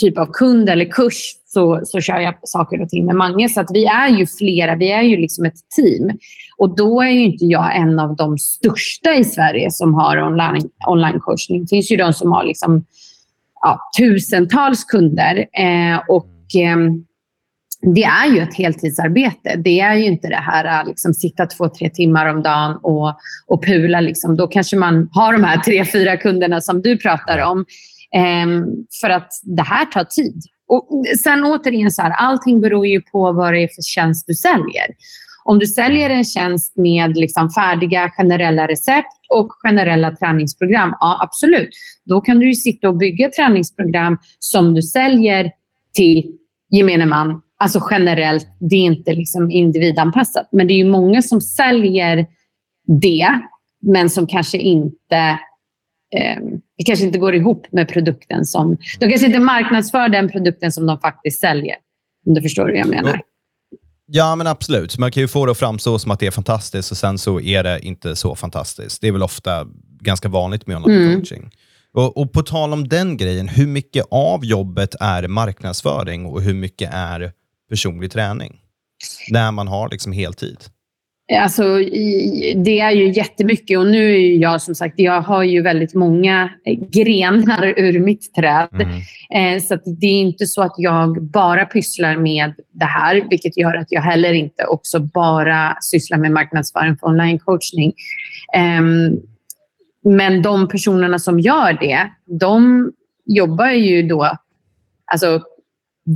typ 0.00 0.18
av 0.18 0.26
kund 0.32 0.68
eller 0.68 0.84
kurs 0.84 1.34
så, 1.46 1.80
så 1.84 2.00
kör 2.00 2.18
jag 2.18 2.34
saker 2.42 2.82
och 2.82 2.88
ting 2.88 3.06
med 3.06 3.16
Mange. 3.16 3.48
Så 3.48 3.60
att 3.60 3.70
vi 3.72 3.84
är 3.84 4.08
ju 4.08 4.26
flera, 4.26 4.76
vi 4.76 4.90
är 4.90 5.02
ju 5.02 5.16
liksom 5.16 5.44
ett 5.44 5.70
team. 5.76 6.18
Och 6.58 6.76
då 6.76 7.02
är 7.02 7.10
ju 7.10 7.24
inte 7.24 7.44
jag 7.44 7.76
en 7.76 7.98
av 7.98 8.16
de 8.16 8.38
största 8.38 9.14
i 9.14 9.24
Sverige 9.24 9.70
som 9.70 9.94
har 9.94 10.22
online, 10.22 10.70
online 10.86 11.20
coachning. 11.20 11.62
Det 11.62 11.68
finns 11.68 11.92
ju 11.92 11.96
de 11.96 12.12
som 12.12 12.32
har 12.32 12.44
liksom, 12.44 12.84
ja, 13.60 13.80
tusentals 13.98 14.84
kunder. 14.84 15.36
Eh, 15.38 16.00
och 16.08 16.54
eh, 16.54 16.76
det 17.82 18.04
är 18.04 18.34
ju 18.34 18.40
ett 18.40 18.54
heltidsarbete. 18.54 19.56
Det 19.64 19.80
är 19.80 19.94
ju 19.94 20.04
inte 20.04 20.28
det 20.28 20.36
här 20.36 20.64
att 20.64 20.86
liksom 20.86 21.14
sitta 21.14 21.46
två, 21.46 21.68
tre 21.68 21.90
timmar 21.90 22.26
om 22.26 22.42
dagen 22.42 22.78
och, 22.82 23.14
och 23.46 23.64
pula. 23.64 24.00
Liksom. 24.00 24.36
Då 24.36 24.46
kanske 24.46 24.76
man 24.76 25.08
har 25.12 25.32
de 25.32 25.44
här 25.44 25.56
tre, 25.64 25.84
fyra 25.84 26.16
kunderna 26.16 26.60
som 26.60 26.82
du 26.82 26.98
pratar 26.98 27.38
om. 27.38 27.64
Ehm, 28.14 28.64
för 29.00 29.10
att 29.10 29.28
det 29.42 29.62
här 29.62 29.84
tar 29.84 30.04
tid. 30.04 30.42
Och 30.68 31.04
sen 31.24 31.44
återigen, 31.44 31.90
så 31.90 32.02
här, 32.02 32.10
allting 32.10 32.60
beror 32.60 32.86
ju 32.86 33.00
på 33.00 33.32
vad 33.32 33.52
det 33.52 33.62
är 33.62 33.68
för 33.68 33.82
tjänst 33.82 34.26
du 34.26 34.34
säljer. 34.34 34.86
Om 35.44 35.58
du 35.58 35.66
säljer 35.66 36.10
en 36.10 36.24
tjänst 36.24 36.76
med 36.76 37.16
liksom 37.16 37.50
färdiga 37.50 38.10
generella 38.10 38.68
recept 38.68 39.06
och 39.28 39.52
generella 39.62 40.16
träningsprogram, 40.16 40.94
ja 41.00 41.18
absolut. 41.22 41.68
Då 42.04 42.20
kan 42.20 42.38
du 42.38 42.46
ju 42.46 42.54
sitta 42.54 42.88
och 42.88 42.96
bygga 42.96 43.28
träningsprogram 43.28 44.18
som 44.38 44.74
du 44.74 44.82
säljer 44.82 45.50
till 45.94 46.32
gemene 46.70 47.06
man 47.06 47.40
alltså 47.58 47.88
generellt, 47.90 48.46
det 48.58 48.76
är 48.76 48.84
inte 48.84 49.12
liksom 49.12 49.50
individanpassat. 49.50 50.48
Men 50.52 50.66
det 50.66 50.72
är 50.72 50.78
ju 50.78 50.90
många 50.90 51.22
som 51.22 51.40
säljer 51.40 52.26
det, 52.86 53.28
men 53.80 54.10
som 54.10 54.26
kanske 54.26 54.58
inte 54.58 55.38
eh, 56.16 56.42
det 56.78 56.84
kanske 56.84 57.04
inte 57.04 57.18
går 57.18 57.34
ihop 57.34 57.66
med 57.70 57.88
produkten 57.88 58.44
som... 58.44 58.76
De 58.98 59.08
kanske 59.08 59.26
inte 59.26 59.38
marknadsför 59.38 60.08
den 60.08 60.28
produkten 60.28 60.72
som 60.72 60.86
de 60.86 60.98
faktiskt 60.98 61.40
säljer. 61.40 61.76
Om 62.26 62.34
du 62.34 62.42
förstår 62.42 62.66
hur 62.66 62.74
jag 62.74 62.88
menar. 62.88 63.20
Ja, 64.06 64.36
men 64.36 64.46
absolut. 64.46 64.98
Man 64.98 65.10
kan 65.10 65.20
ju 65.20 65.28
få 65.28 65.46
det 65.46 65.52
att 65.52 65.58
framstå 65.58 65.98
som 65.98 66.10
att 66.10 66.20
det 66.20 66.26
är 66.26 66.30
fantastiskt 66.30 66.90
och 66.90 66.96
sen 66.96 67.18
så 67.18 67.40
är 67.40 67.64
det 67.64 67.80
inte 67.80 68.16
så 68.16 68.34
fantastiskt. 68.34 69.00
Det 69.00 69.08
är 69.08 69.12
väl 69.12 69.22
ofta 69.22 69.66
ganska 70.00 70.28
vanligt 70.28 70.66
med 70.66 70.76
online 70.76 71.02
mm. 71.02 71.16
coaching. 71.20 71.50
Och, 71.92 72.16
och, 72.16 72.32
på 72.32 72.42
tal 72.42 72.72
om 72.72 72.88
den 72.88 73.16
grejen, 73.16 73.48
hur 73.48 73.66
mycket 73.66 74.04
av 74.10 74.44
jobbet 74.44 74.94
är 75.00 75.28
marknadsföring 75.28 76.26
och 76.26 76.42
hur 76.42 76.54
mycket 76.54 76.90
är 76.92 77.32
personlig 77.68 78.10
träning? 78.10 78.60
När 79.30 79.52
man 79.52 79.68
har 79.68 79.88
liksom 79.88 80.12
heltid. 80.12 80.58
Alltså, 81.32 81.62
det 82.56 82.80
är 82.80 82.90
ju 82.90 83.12
jättemycket 83.12 83.78
och 83.78 83.86
nu 83.86 84.14
är 84.14 84.38
jag 84.38 84.62
som 84.62 84.74
sagt, 84.74 84.94
jag 84.96 85.20
har 85.20 85.42
ju 85.42 85.62
väldigt 85.62 85.94
många 85.94 86.50
grenar 86.90 87.74
ur 87.76 88.00
mitt 88.00 88.34
träd. 88.34 88.68
Mm. 88.72 89.56
Eh, 89.56 89.62
så 89.62 89.78
det 90.00 90.06
är 90.06 90.20
inte 90.20 90.46
så 90.46 90.62
att 90.62 90.74
jag 90.76 91.22
bara 91.22 91.64
pysslar 91.64 92.16
med 92.16 92.54
det 92.72 92.84
här, 92.84 93.26
vilket 93.30 93.56
gör 93.56 93.74
att 93.74 93.92
jag 93.92 94.02
heller 94.02 94.32
inte 94.32 94.64
också 94.64 95.00
bara 95.00 95.76
sysslar 95.80 96.18
med 96.18 96.32
marknadsföring 96.32 96.96
för 96.96 97.06
online 97.06 97.38
coachning. 97.38 97.92
Ehm, 98.54 99.16
men 100.04 100.42
de 100.42 100.68
personerna 100.68 101.18
som 101.18 101.40
gör 101.40 101.72
det, 101.72 102.10
de 102.40 102.92
jobbar 103.26 103.70
ju 103.70 104.02
då 104.02 104.38
alltså 105.12 105.42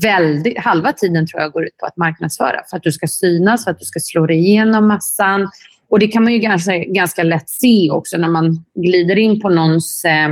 väldigt, 0.01 0.59
halva 0.59 0.93
tiden 0.93 1.27
tror 1.27 1.43
jag 1.43 1.53
går 1.53 1.65
ut 1.65 1.77
på 1.77 1.87
att 1.87 1.97
marknadsföra 1.97 2.61
för 2.71 2.77
att 2.77 2.83
du 2.83 2.93
ska 2.93 3.07
synas, 3.07 3.65
för 3.65 3.71
att 3.71 3.79
du 3.79 3.85
ska 3.85 4.01
slå 4.01 4.27
dig 4.27 4.39
igenom 4.39 4.89
massan. 4.89 5.51
Och 5.91 5.99
det 5.99 6.07
kan 6.07 6.25
man 6.25 6.33
ju 6.33 6.39
ganska, 6.39 6.79
ganska 6.79 7.23
lätt 7.23 7.49
se 7.51 7.91
också 7.91 8.17
när 8.17 8.29
man 8.29 8.65
glider 8.75 9.19
in 9.19 9.41
på 9.41 9.49
någons 9.49 10.05
eh, 10.05 10.29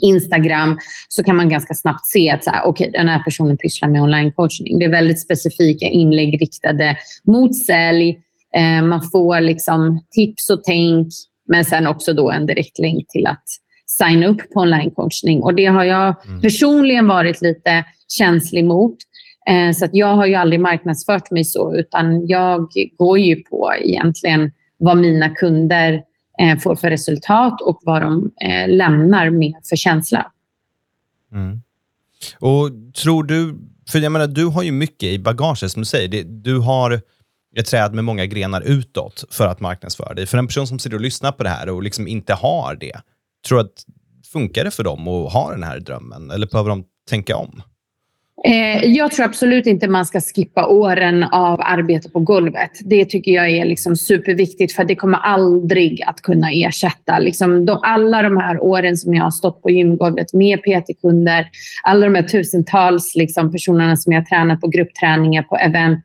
Instagram 0.00 0.78
så 1.08 1.22
kan 1.24 1.36
man 1.36 1.48
ganska 1.48 1.74
snabbt 1.74 2.06
se 2.06 2.30
att 2.30 2.44
så 2.44 2.50
här, 2.50 2.66
okay, 2.66 2.90
den 2.90 3.08
här 3.08 3.22
personen 3.22 3.56
pysslar 3.56 3.88
med 3.88 4.02
online 4.02 4.32
coaching. 4.32 4.78
Det 4.78 4.84
är 4.84 4.90
väldigt 4.90 5.20
specifika 5.20 5.86
inlägg 5.86 6.42
riktade 6.42 6.96
mot 7.24 7.56
sälj. 7.56 8.18
Eh, 8.56 8.82
man 8.82 9.02
får 9.12 9.40
liksom 9.40 10.04
tips 10.10 10.50
och 10.50 10.64
tänk, 10.64 11.08
men 11.48 11.64
sen 11.64 11.86
också 11.86 12.12
då 12.12 12.30
en 12.30 12.46
direktlänk 12.46 13.08
till 13.08 13.26
att 13.26 13.44
signa 13.86 14.26
upp 14.26 14.50
på 14.52 14.60
online 14.60 14.90
coaching. 14.90 15.42
Och 15.42 15.54
det 15.54 15.66
har 15.66 15.84
jag 15.84 16.26
mm. 16.26 16.40
personligen 16.40 17.08
varit 17.08 17.42
lite 17.42 17.84
känslig 18.12 18.64
mot. 18.64 18.96
Eh, 19.48 19.72
så 19.72 19.84
att 19.84 19.90
jag 19.94 20.14
har 20.14 20.26
ju 20.26 20.34
aldrig 20.34 20.60
marknadsfört 20.60 21.30
mig 21.30 21.44
så, 21.44 21.74
utan 21.74 22.26
jag 22.26 22.68
går 22.98 23.18
ju 23.18 23.36
på 23.36 23.72
egentligen 23.80 24.52
vad 24.78 24.96
mina 24.96 25.28
kunder 25.28 26.02
eh, 26.40 26.58
får 26.58 26.76
för 26.76 26.90
resultat 26.90 27.60
och 27.60 27.80
vad 27.82 28.02
de 28.02 28.30
eh, 28.44 28.68
lämnar 28.68 29.30
med 29.30 29.54
för 29.68 29.76
känsla. 29.76 30.32
Mm. 31.32 31.62
Och 32.38 32.70
tror 33.02 33.24
du, 33.24 33.58
för 33.90 33.98
jag 33.98 34.12
menar, 34.12 34.26
du 34.26 34.46
har 34.46 34.62
ju 34.62 34.72
mycket 34.72 35.08
i 35.08 35.18
bagaget 35.18 35.70
som 35.70 35.82
du 35.82 35.86
säger. 35.86 36.24
du 36.24 36.58
har 36.58 37.00
ett 37.56 37.66
träd 37.66 37.94
med 37.94 38.04
många 38.04 38.26
grenar 38.26 38.60
utåt 38.60 39.24
för 39.30 39.46
att 39.46 39.60
marknadsföra 39.60 40.14
dig. 40.14 40.26
För 40.26 40.38
en 40.38 40.46
person 40.46 40.66
som 40.66 40.78
sitter 40.78 40.96
och 40.96 41.02
lyssnar 41.02 41.32
på 41.32 41.42
det 41.42 41.48
här 41.48 41.68
och 41.68 41.82
liksom 41.82 42.08
inte 42.08 42.34
har 42.34 42.74
det, 42.74 43.00
tror 43.48 43.58
du 43.58 43.64
att 43.64 43.84
funkar 44.32 44.64
det 44.64 44.70
för 44.70 44.84
dem 44.84 45.08
att 45.08 45.32
ha 45.32 45.50
den 45.50 45.62
här 45.62 45.80
drömmen? 45.80 46.30
Eller 46.30 46.46
behöver 46.46 46.70
de 46.70 46.84
tänka 47.08 47.36
om? 47.36 47.62
Eh, 48.44 48.84
jag 48.84 49.10
tror 49.10 49.26
absolut 49.26 49.66
inte 49.66 49.88
man 49.88 50.06
ska 50.06 50.20
skippa 50.20 50.66
åren 50.66 51.24
av 51.24 51.60
arbete 51.62 52.10
på 52.10 52.20
golvet. 52.20 52.70
Det 52.84 53.04
tycker 53.04 53.32
jag 53.32 53.50
är 53.50 53.64
liksom 53.64 53.96
superviktigt 53.96 54.72
för 54.72 54.84
det 54.84 54.96
kommer 54.96 55.18
aldrig 55.18 56.02
att 56.06 56.22
kunna 56.22 56.50
ersätta. 56.50 57.18
Liksom 57.18 57.66
de, 57.66 57.78
alla 57.82 58.22
de 58.22 58.36
här 58.36 58.62
åren 58.62 58.96
som 58.96 59.14
jag 59.14 59.24
har 59.24 59.30
stått 59.30 59.62
på 59.62 59.70
gymgolvet 59.70 60.32
med 60.32 60.58
PT-kunder, 60.58 61.48
alla 61.82 62.06
de 62.06 62.14
här 62.14 62.22
tusentals 62.22 63.14
liksom 63.14 63.52
personerna 63.52 63.96
som 63.96 64.12
jag 64.12 64.20
har 64.20 64.26
tränat 64.26 64.60
på 64.60 64.68
gruppträningar, 64.68 65.42
på 65.42 65.56
event. 65.56 66.04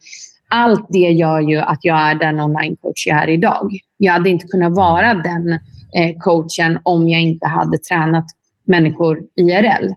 Allt 0.50 0.86
det 0.90 1.00
gör 1.12 1.40
ju 1.42 1.58
att 1.58 1.80
jag 1.82 1.98
är 1.98 2.16
den 2.16 2.40
online-coach 2.40 3.08
jag 3.08 3.24
är 3.24 3.30
idag. 3.30 3.72
Jag 3.98 4.14
hade 4.14 4.30
inte 4.30 4.48
kunnat 4.48 4.76
vara 4.76 5.14
den 5.14 5.52
eh, 5.96 6.18
coachen 6.20 6.80
om 6.84 7.10
jag 7.10 7.22
inte 7.22 7.48
hade 7.48 7.78
tränat 7.78 8.26
människor 8.66 9.20
IRL. 9.36 9.94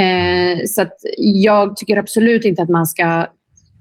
Eh, 0.00 0.58
så 0.66 0.86
jag 1.16 1.76
tycker 1.76 1.96
absolut 1.96 2.44
inte 2.44 2.62
att 2.62 2.68
man 2.68 2.86
ska 2.86 3.26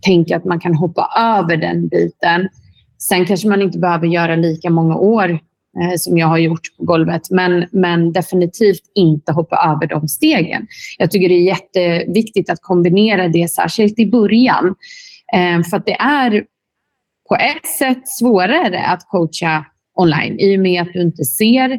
tänka 0.05 0.37
att 0.37 0.45
man 0.45 0.59
kan 0.59 0.75
hoppa 0.75 1.09
över 1.17 1.57
den 1.57 1.87
biten. 1.87 2.49
Sen 2.97 3.25
kanske 3.25 3.47
man 3.47 3.61
inte 3.61 3.79
behöver 3.79 4.07
göra 4.07 4.35
lika 4.35 4.69
många 4.69 4.95
år 4.95 5.29
eh, 5.29 5.95
som 5.97 6.17
jag 6.17 6.27
har 6.27 6.37
gjort 6.37 6.77
på 6.77 6.83
golvet, 6.83 7.21
men, 7.29 7.65
men 7.71 8.11
definitivt 8.11 8.81
inte 8.95 9.31
hoppa 9.31 9.55
över 9.55 9.87
de 9.87 10.07
stegen. 10.07 10.67
Jag 10.97 11.11
tycker 11.11 11.29
det 11.29 11.35
är 11.35 11.43
jätteviktigt 11.43 12.49
att 12.49 12.61
kombinera 12.61 13.27
det, 13.27 13.51
särskilt 13.51 13.99
i 13.99 14.05
början. 14.05 14.75
Eh, 15.33 15.63
för 15.69 15.77
att 15.77 15.85
det 15.85 15.97
är 15.99 16.45
på 17.29 17.35
ett 17.35 17.67
sätt 17.79 18.07
svårare 18.07 18.85
att 18.85 19.07
coacha 19.07 19.65
online 19.95 20.39
i 20.39 20.57
och 20.57 20.61
med 20.61 20.81
att 20.81 20.93
du 20.93 21.01
inte 21.01 21.23
ser 21.25 21.71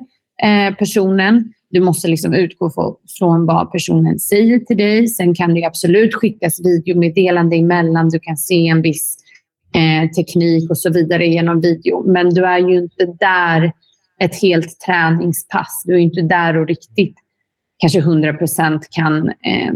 eh, 0.43 0.75
personen. 0.79 1.53
Du 1.71 1.81
måste 1.81 2.09
liksom 2.09 2.35
utgå 2.35 2.71
från 3.19 3.47
vad 3.47 3.73
personen 3.73 4.19
säger 4.19 4.59
till 4.59 4.77
dig. 4.77 5.09
Sen 5.09 5.35
kan 5.35 5.55
det 5.55 5.65
absolut 5.65 6.15
skickas 6.15 6.61
videomeddelande 6.61 7.57
emellan. 7.57 8.09
Du 8.09 8.19
kan 8.19 8.37
se 8.37 8.69
en 8.69 8.83
viss 8.83 9.17
eh, 9.75 10.11
teknik 10.11 10.71
och 10.71 10.79
så 10.79 10.93
vidare 10.93 11.27
genom 11.27 11.61
video. 11.61 12.13
Men 12.13 12.31
du 12.31 12.45
är 12.45 12.59
ju 12.59 12.79
inte 12.79 13.07
där 13.21 13.73
ett 14.21 14.43
helt 14.43 14.81
träningspass. 14.81 15.83
Du 15.85 15.95
är 15.95 15.99
inte 15.99 16.23
där 16.23 16.57
och 16.57 16.67
riktigt 16.67 17.15
kanske 17.79 17.99
100 17.99 18.35
procent 18.35 18.89
kan, 18.91 19.29
eh, 19.29 19.75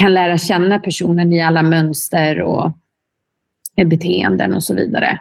kan 0.00 0.14
lära 0.14 0.38
känna 0.38 0.78
personen 0.78 1.32
i 1.32 1.42
alla 1.42 1.62
mönster 1.62 2.42
och 2.42 2.72
beteenden 3.86 4.54
och 4.54 4.64
så 4.64 4.74
vidare. 4.74 5.20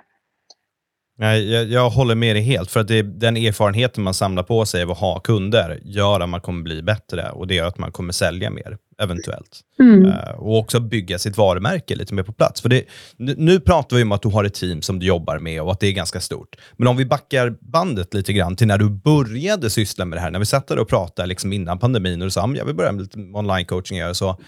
Nej, 1.19 1.51
jag, 1.51 1.65
jag, 1.65 1.89
håller 1.89 2.15
med 2.15 2.35
dig 2.35 2.43
helt, 2.43 2.71
för 2.71 2.79
att 2.79 2.87
det, 2.87 3.01
den 3.01 3.37
erfarenheten 3.37 4.03
man 4.03 4.13
samlar 4.13 4.43
på 4.43 4.65
sig 4.65 4.83
av 4.83 4.91
att 4.91 4.97
ha 4.97 5.19
kunder 5.19 5.79
gör 5.83 6.19
att 6.19 6.29
man 6.29 6.41
kommer 6.41 6.63
bli 6.63 6.81
bättre 6.81 7.29
och 7.29 7.47
det 7.47 7.55
gör 7.55 7.67
att 7.67 7.77
man 7.77 7.91
kommer 7.91 8.13
sälja 8.13 8.49
mer, 8.49 8.77
eventuellt. 9.01 9.59
Mm. 9.79 10.05
Uh, 10.05 10.29
och 10.37 10.57
också 10.57 10.79
bygga 10.79 11.19
sitt 11.19 11.37
varumärke 11.37 11.95
lite 11.95 12.13
mer 12.13 12.23
på 12.23 12.33
plats. 12.33 12.61
För 12.61 12.69
det, 12.69 12.85
nu 13.17 13.59
pratar 13.59 13.97
vi 13.97 14.03
om 14.03 14.11
att 14.11 14.21
du 14.21 14.29
har 14.29 14.43
ett 14.43 14.53
team 14.53 14.81
som 14.81 14.99
du 14.99 15.05
jobbar 15.05 15.39
med 15.39 15.61
och 15.61 15.71
att 15.71 15.79
det 15.79 15.87
är 15.87 15.91
ganska 15.91 16.19
stort. 16.19 16.55
Men 16.77 16.87
om 16.87 16.97
vi 16.97 17.05
backar 17.05 17.55
bandet 17.61 18.13
lite 18.13 18.33
grann 18.33 18.55
till 18.55 18.67
när 18.67 18.77
du 18.77 18.89
började 18.89 19.69
syssla 19.69 20.05
med 20.05 20.17
det 20.17 20.21
här, 20.21 20.31
när 20.31 20.39
vi 20.39 20.45
satt 20.45 20.67
där 20.67 20.79
och 20.79 20.89
pratade 20.89 21.27
liksom 21.27 21.53
innan 21.53 21.79
pandemin 21.79 22.21
och 22.21 22.27
du 22.27 22.31
sa 22.31 22.53
jag 22.55 22.65
vill 22.65 22.75
börja 22.75 22.91
med 22.91 23.01
lite 23.01 23.17
online-coaching. 23.17 24.13
Så 24.13 24.39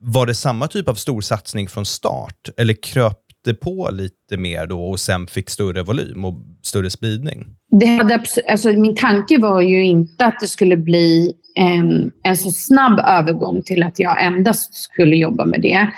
var 0.00 0.26
det 0.26 0.34
samma 0.34 0.68
typ 0.68 0.88
av 0.88 0.94
stor 0.94 1.20
satsning 1.20 1.68
från 1.68 1.86
start? 1.86 2.48
Eller 2.56 2.74
kröp 2.74 3.18
det 3.44 3.54
på 3.54 3.88
lite 3.92 4.36
mer 4.36 4.66
då 4.66 4.84
och 4.84 5.00
sen 5.00 5.26
fick 5.26 5.50
större 5.50 5.82
volym 5.82 6.24
och 6.24 6.34
större 6.62 6.90
spridning? 6.90 7.46
Det 7.70 7.86
hade, 7.86 8.24
alltså, 8.48 8.68
min 8.68 8.96
tanke 8.96 9.38
var 9.38 9.60
ju 9.60 9.84
inte 9.84 10.26
att 10.26 10.40
det 10.40 10.48
skulle 10.48 10.76
bli 10.76 11.32
en, 11.54 12.12
en 12.22 12.36
så 12.36 12.50
snabb 12.50 13.00
övergång 13.06 13.62
till 13.62 13.82
att 13.82 13.98
jag 13.98 14.24
endast 14.24 14.74
skulle 14.74 15.16
jobba 15.16 15.44
med 15.44 15.60
det. 15.60 15.88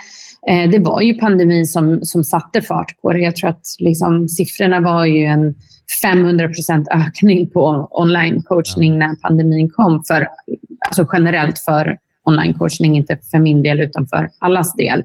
Eh, 0.47 0.69
det 0.69 0.79
var 0.79 1.01
ju 1.01 1.13
pandemin 1.13 1.67
som, 1.67 1.99
som 2.01 2.23
satte 2.23 2.61
fart 2.61 3.01
på 3.01 3.13
det. 3.13 3.19
Jag 3.19 3.35
tror 3.35 3.49
att 3.49 3.65
liksom, 3.79 4.27
siffrorna 4.29 4.79
var 4.79 5.05
ju 5.05 5.23
en 5.25 5.55
500 6.01 6.47
procent 6.47 6.87
ökning 6.87 7.49
på 7.49 7.87
online 7.91 8.43
coachning 8.43 8.99
när 8.99 9.15
pandemin 9.15 9.69
kom. 9.69 10.03
För, 10.03 10.27
alltså 10.87 11.07
generellt 11.13 11.59
för 11.59 11.97
online 12.25 12.53
coachning, 12.53 12.97
inte 12.97 13.17
för 13.31 13.39
min 13.39 13.63
del 13.63 13.79
utan 13.79 14.07
för 14.07 14.29
allas 14.39 14.73
del. 14.73 15.03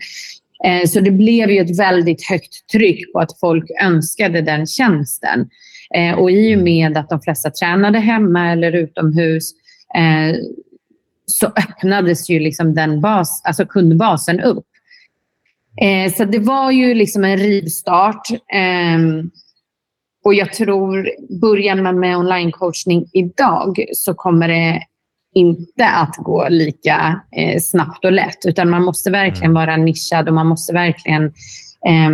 Eh, 0.65 0.89
så 0.89 1.01
det 1.01 1.11
blev 1.11 1.51
ju 1.51 1.61
ett 1.61 1.79
väldigt 1.79 2.29
högt 2.29 2.69
tryck 2.73 3.13
på 3.13 3.19
att 3.21 3.39
folk 3.41 3.65
önskade 3.83 4.41
den 4.41 4.67
tjänsten. 4.67 5.49
Eh, 5.95 6.15
och 6.15 6.31
i 6.31 6.57
och 6.57 6.61
med 6.61 6.97
att 6.97 7.09
de 7.09 7.21
flesta 7.21 7.51
tränade 7.51 7.99
hemma 7.99 8.53
eller 8.53 8.73
utomhus 8.73 9.53
eh, 9.97 10.37
så 11.27 11.47
öppnades 11.47 12.31
ju 12.31 12.41
liksom 12.41 12.75
den 12.75 13.01
bas, 13.01 13.43
alltså 13.45 13.67
kundbasen 13.67 14.41
upp. 14.41 14.67
Så 16.17 16.25
det 16.25 16.39
var 16.39 16.71
ju 16.71 16.95
liksom 16.95 17.25
en 17.25 17.37
rivstart. 17.37 18.29
Ehm, 18.53 19.31
och 20.25 20.35
jag 20.35 20.53
tror, 20.53 21.11
börjar 21.41 21.77
man 21.77 22.01
med 22.01 22.17
online 22.17 22.53
coachning 22.53 23.07
idag 23.13 23.85
så 23.93 24.15
kommer 24.15 24.49
det 24.49 24.83
inte 25.35 25.87
att 25.87 26.17
gå 26.17 26.49
lika 26.49 27.21
eh, 27.37 27.61
snabbt 27.61 28.05
och 28.05 28.13
lätt. 28.13 28.47
Utan 28.47 28.71
man 28.71 28.83
måste 28.83 29.11
verkligen 29.11 29.51
mm. 29.51 29.55
vara 29.55 29.77
nischad 29.77 30.29
och 30.29 30.35
man 30.35 30.47
måste 30.47 30.73
verkligen 30.73 31.25
eh, 31.87 32.11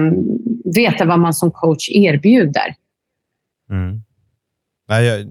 veta 0.75 1.04
vad 1.04 1.18
man 1.18 1.35
som 1.35 1.50
coach 1.50 1.90
erbjuder. 1.90 2.75
Mm. 3.70 4.02
Nej, 4.88 5.04
jag 5.04 5.20
är 5.20 5.26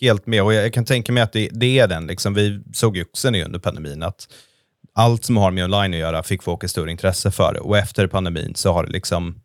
helt 0.00 0.26
med 0.26 0.42
och 0.42 0.54
jag 0.54 0.72
kan 0.72 0.84
tänka 0.84 1.12
mig 1.12 1.22
att 1.22 1.32
det, 1.32 1.48
det 1.52 1.78
är 1.78 1.88
den. 1.88 2.06
Liksom, 2.06 2.34
vi 2.34 2.62
såg 2.72 2.96
ju 2.96 3.02
också 3.02 3.28
under 3.28 3.58
pandemin 3.58 4.02
att 4.02 4.28
allt 4.94 5.24
som 5.24 5.36
har 5.36 5.50
med 5.50 5.64
online 5.64 5.92
att 5.94 6.00
göra 6.00 6.22
fick 6.22 6.42
folk 6.42 6.64
ett 6.64 6.70
större 6.70 6.90
intresse 6.90 7.30
för 7.30 7.54
det. 7.54 7.60
Och 7.60 7.78
efter 7.78 8.06
pandemin 8.06 8.54
så 8.54 8.72
har 8.72 8.86
det 8.86 8.92
liksom, 8.92 9.40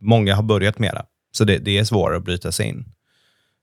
många 0.00 0.34
har 0.34 0.42
börjat 0.42 0.78
mera. 0.78 1.04
Så 1.32 1.44
det, 1.44 1.58
det 1.58 1.78
är 1.78 1.84
svårare 1.84 2.16
att 2.16 2.24
bryta 2.24 2.52
sig 2.52 2.66
in. 2.66 2.84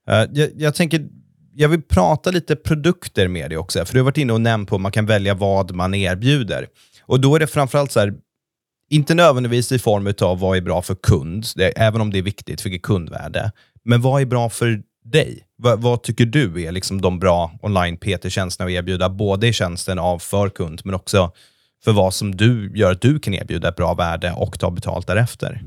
Uh, 0.09 0.25
jag, 0.33 0.49
jag, 0.55 0.75
tänker, 0.75 1.07
jag 1.55 1.69
vill 1.69 1.81
prata 1.81 2.31
lite 2.31 2.55
produkter 2.55 3.27
med 3.27 3.51
dig 3.51 3.57
också, 3.57 3.85
för 3.85 3.93
du 3.93 3.99
har 3.99 4.05
varit 4.05 4.17
inne 4.17 4.33
och 4.33 4.41
nämnt 4.41 4.69
på 4.69 4.75
att 4.75 4.81
man 4.81 4.91
kan 4.91 5.05
välja 5.05 5.33
vad 5.33 5.75
man 5.75 5.93
erbjuder. 5.93 6.67
Och 7.01 7.19
då 7.19 7.35
är 7.35 7.39
det 7.39 7.47
framförallt 7.47 7.91
så 7.91 7.99
här, 7.99 8.13
inte 8.89 9.15
nödvändigtvis 9.15 9.71
i 9.71 9.79
form 9.79 10.13
av 10.21 10.39
vad 10.39 10.57
är 10.57 10.61
bra 10.61 10.81
för 10.81 10.95
kund, 10.95 11.45
det, 11.55 11.69
även 11.69 12.01
om 12.01 12.11
det 12.11 12.17
är 12.17 12.23
viktigt 12.23 12.61
för 12.61 12.69
kundvärde. 12.69 13.51
Men 13.83 14.01
vad 14.01 14.21
är 14.21 14.25
bra 14.25 14.49
för 14.49 14.81
dig? 15.05 15.45
vad, 15.57 15.81
vad 15.81 16.03
tycker 16.03 16.25
du 16.25 16.63
är 16.65 16.71
liksom 16.71 17.01
de 17.01 17.19
bra 17.19 17.51
online 17.61 17.97
PT-tjänsterna 17.97 18.65
att 18.65 18.71
erbjuda, 18.71 19.09
både 19.09 19.47
i 19.47 19.53
tjänsten 19.53 19.99
av 19.99 20.19
för 20.19 20.49
kund, 20.49 20.81
men 20.83 20.95
också 20.95 21.31
för 21.83 21.91
vad 21.91 22.13
som 22.13 22.35
du 22.35 22.71
gör 22.75 22.91
att 22.91 23.01
du 23.01 23.19
kan 23.19 23.33
erbjuda 23.33 23.69
ett 23.69 23.75
bra 23.75 23.93
värde 23.93 24.33
och 24.37 24.59
ta 24.59 24.71
betalt 24.71 25.07
därefter? 25.07 25.61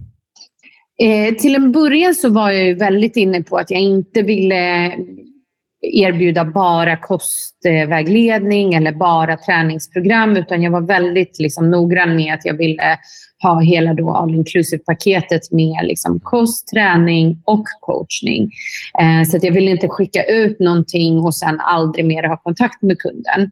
Eh, 1.02 1.34
till 1.34 1.54
en 1.54 1.72
början 1.72 2.14
så 2.14 2.28
var 2.28 2.50
jag 2.50 2.76
väldigt 2.76 3.16
inne 3.16 3.42
på 3.42 3.56
att 3.56 3.70
jag 3.70 3.80
inte 3.80 4.22
ville 4.22 4.94
erbjuda 5.80 6.44
bara 6.44 6.96
kostvägledning 6.96 8.74
eller 8.74 8.92
bara 8.92 9.36
träningsprogram, 9.36 10.36
utan 10.36 10.62
jag 10.62 10.70
var 10.70 10.80
väldigt 10.80 11.38
liksom, 11.38 11.70
noggrann 11.70 12.16
med 12.16 12.34
att 12.34 12.44
jag 12.44 12.54
ville 12.54 12.98
ha 13.42 13.60
hela 13.60 13.94
då 13.94 14.10
all 14.10 14.34
inclusive-paketet 14.34 15.50
med 15.50 15.78
liksom 15.82 16.20
kost, 16.20 16.68
träning 16.68 17.42
och 17.44 17.64
coachning. 17.80 18.50
Eh, 19.00 19.28
så 19.28 19.36
att 19.36 19.42
jag 19.42 19.52
ville 19.52 19.70
inte 19.70 19.88
skicka 19.88 20.24
ut 20.24 20.60
någonting 20.60 21.18
och 21.18 21.34
sen 21.34 21.60
aldrig 21.60 22.04
mer 22.04 22.24
ha 22.24 22.36
kontakt 22.36 22.82
med 22.82 22.98
kunden. 22.98 23.50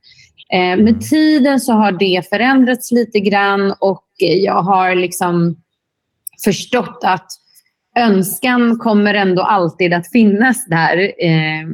Eh, 0.53 0.85
med 0.85 1.01
tiden 1.01 1.61
så 1.61 1.73
har 1.73 1.93
det 1.93 2.29
förändrats 2.29 2.93
lite 2.93 3.21
grann 3.21 3.75
och 3.81 4.05
jag 4.19 4.63
har 4.63 4.95
liksom 4.95 5.57
förstått 6.45 7.01
att 7.05 7.27
önskan 7.97 8.79
kommer 8.79 9.15
ändå 9.15 9.43
alltid 9.43 9.95
att 9.95 10.11
finnas 10.11 10.67
där 10.67 10.99
eh, 10.99 11.67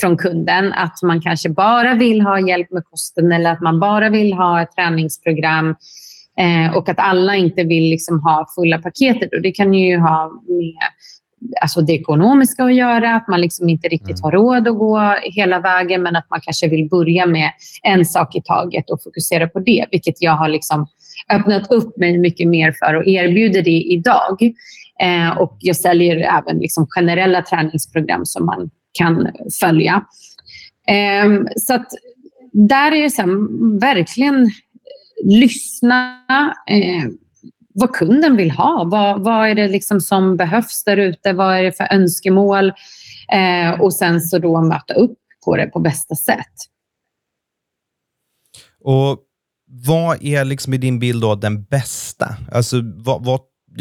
från 0.00 0.16
kunden. 0.16 0.72
Att 0.72 1.02
man 1.02 1.20
kanske 1.20 1.48
bara 1.48 1.94
vill 1.94 2.20
ha 2.20 2.40
hjälp 2.40 2.70
med 2.70 2.84
kosten 2.84 3.32
eller 3.32 3.52
att 3.52 3.60
man 3.60 3.80
bara 3.80 4.10
vill 4.10 4.32
ha 4.32 4.62
ett 4.62 4.72
träningsprogram 4.76 5.74
Eh, 6.38 6.76
och 6.76 6.88
att 6.88 6.98
alla 6.98 7.36
inte 7.36 7.64
vill 7.64 7.90
liksom 7.90 8.20
ha 8.20 8.46
fulla 8.54 8.78
paketet. 8.78 9.34
Och 9.34 9.42
det 9.42 9.52
kan 9.52 9.74
ju 9.74 9.98
ha 9.98 10.42
med 10.48 10.74
alltså 11.60 11.80
det 11.80 11.92
ekonomiska 11.92 12.64
att 12.64 12.74
göra, 12.74 13.14
att 13.14 13.28
man 13.28 13.40
liksom 13.40 13.68
inte 13.68 13.88
riktigt 13.88 14.22
har 14.22 14.32
råd 14.32 14.68
att 14.68 14.78
gå 14.78 15.16
hela 15.22 15.60
vägen, 15.60 16.02
men 16.02 16.16
att 16.16 16.30
man 16.30 16.40
kanske 16.40 16.68
vill 16.68 16.88
börja 16.88 17.26
med 17.26 17.50
en 17.82 18.04
sak 18.04 18.36
i 18.36 18.42
taget 18.42 18.90
och 18.90 19.02
fokusera 19.02 19.48
på 19.48 19.60
det, 19.60 19.86
vilket 19.90 20.22
jag 20.22 20.32
har 20.32 20.48
liksom 20.48 20.86
öppnat 21.32 21.72
upp 21.72 21.96
mig 21.96 22.18
mycket 22.18 22.48
mer 22.48 22.74
för 22.78 22.94
och 22.94 23.06
erbjuder 23.06 23.62
det 23.62 23.82
idag. 23.82 24.42
Eh, 25.00 25.38
och 25.38 25.56
jag 25.60 25.76
säljer 25.76 26.16
även 26.16 26.58
liksom 26.58 26.86
generella 26.86 27.42
träningsprogram 27.42 28.26
som 28.26 28.46
man 28.46 28.70
kan 28.98 29.32
följa. 29.60 30.04
Eh, 30.88 31.42
så 31.56 31.74
att 31.74 31.86
där 32.52 32.92
är 32.92 33.02
det 33.02 33.10
så 33.10 33.22
här, 33.22 33.78
verkligen 33.80 34.50
lyssna 35.24 36.16
eh, 36.70 37.10
vad 37.74 37.92
kunden 37.92 38.36
vill 38.36 38.50
ha. 38.50 38.84
Vad, 38.84 39.24
vad 39.24 39.48
är 39.48 39.54
det 39.54 39.68
liksom 39.68 40.00
som 40.00 40.36
behövs 40.36 40.84
där 40.84 40.96
ute? 40.96 41.32
Vad 41.32 41.58
är 41.58 41.62
det 41.62 41.72
för 41.72 41.88
önskemål? 41.90 42.72
Eh, 43.32 43.80
och 43.80 43.94
sen 43.94 44.20
så 44.20 44.38
då 44.38 44.60
möta 44.60 44.94
upp 44.94 45.18
på 45.44 45.56
det 45.56 45.66
på 45.66 45.78
bästa 45.78 46.14
sätt. 46.14 46.54
Och 48.80 49.18
Vad 49.66 50.24
är 50.24 50.44
liksom 50.44 50.74
i 50.74 50.78
din 50.78 50.98
bild 50.98 51.22
då 51.22 51.34
den 51.34 51.64
bästa? 51.64 52.36
Alltså, 52.52 52.76
vad, 52.96 53.24
vad, 53.24 53.40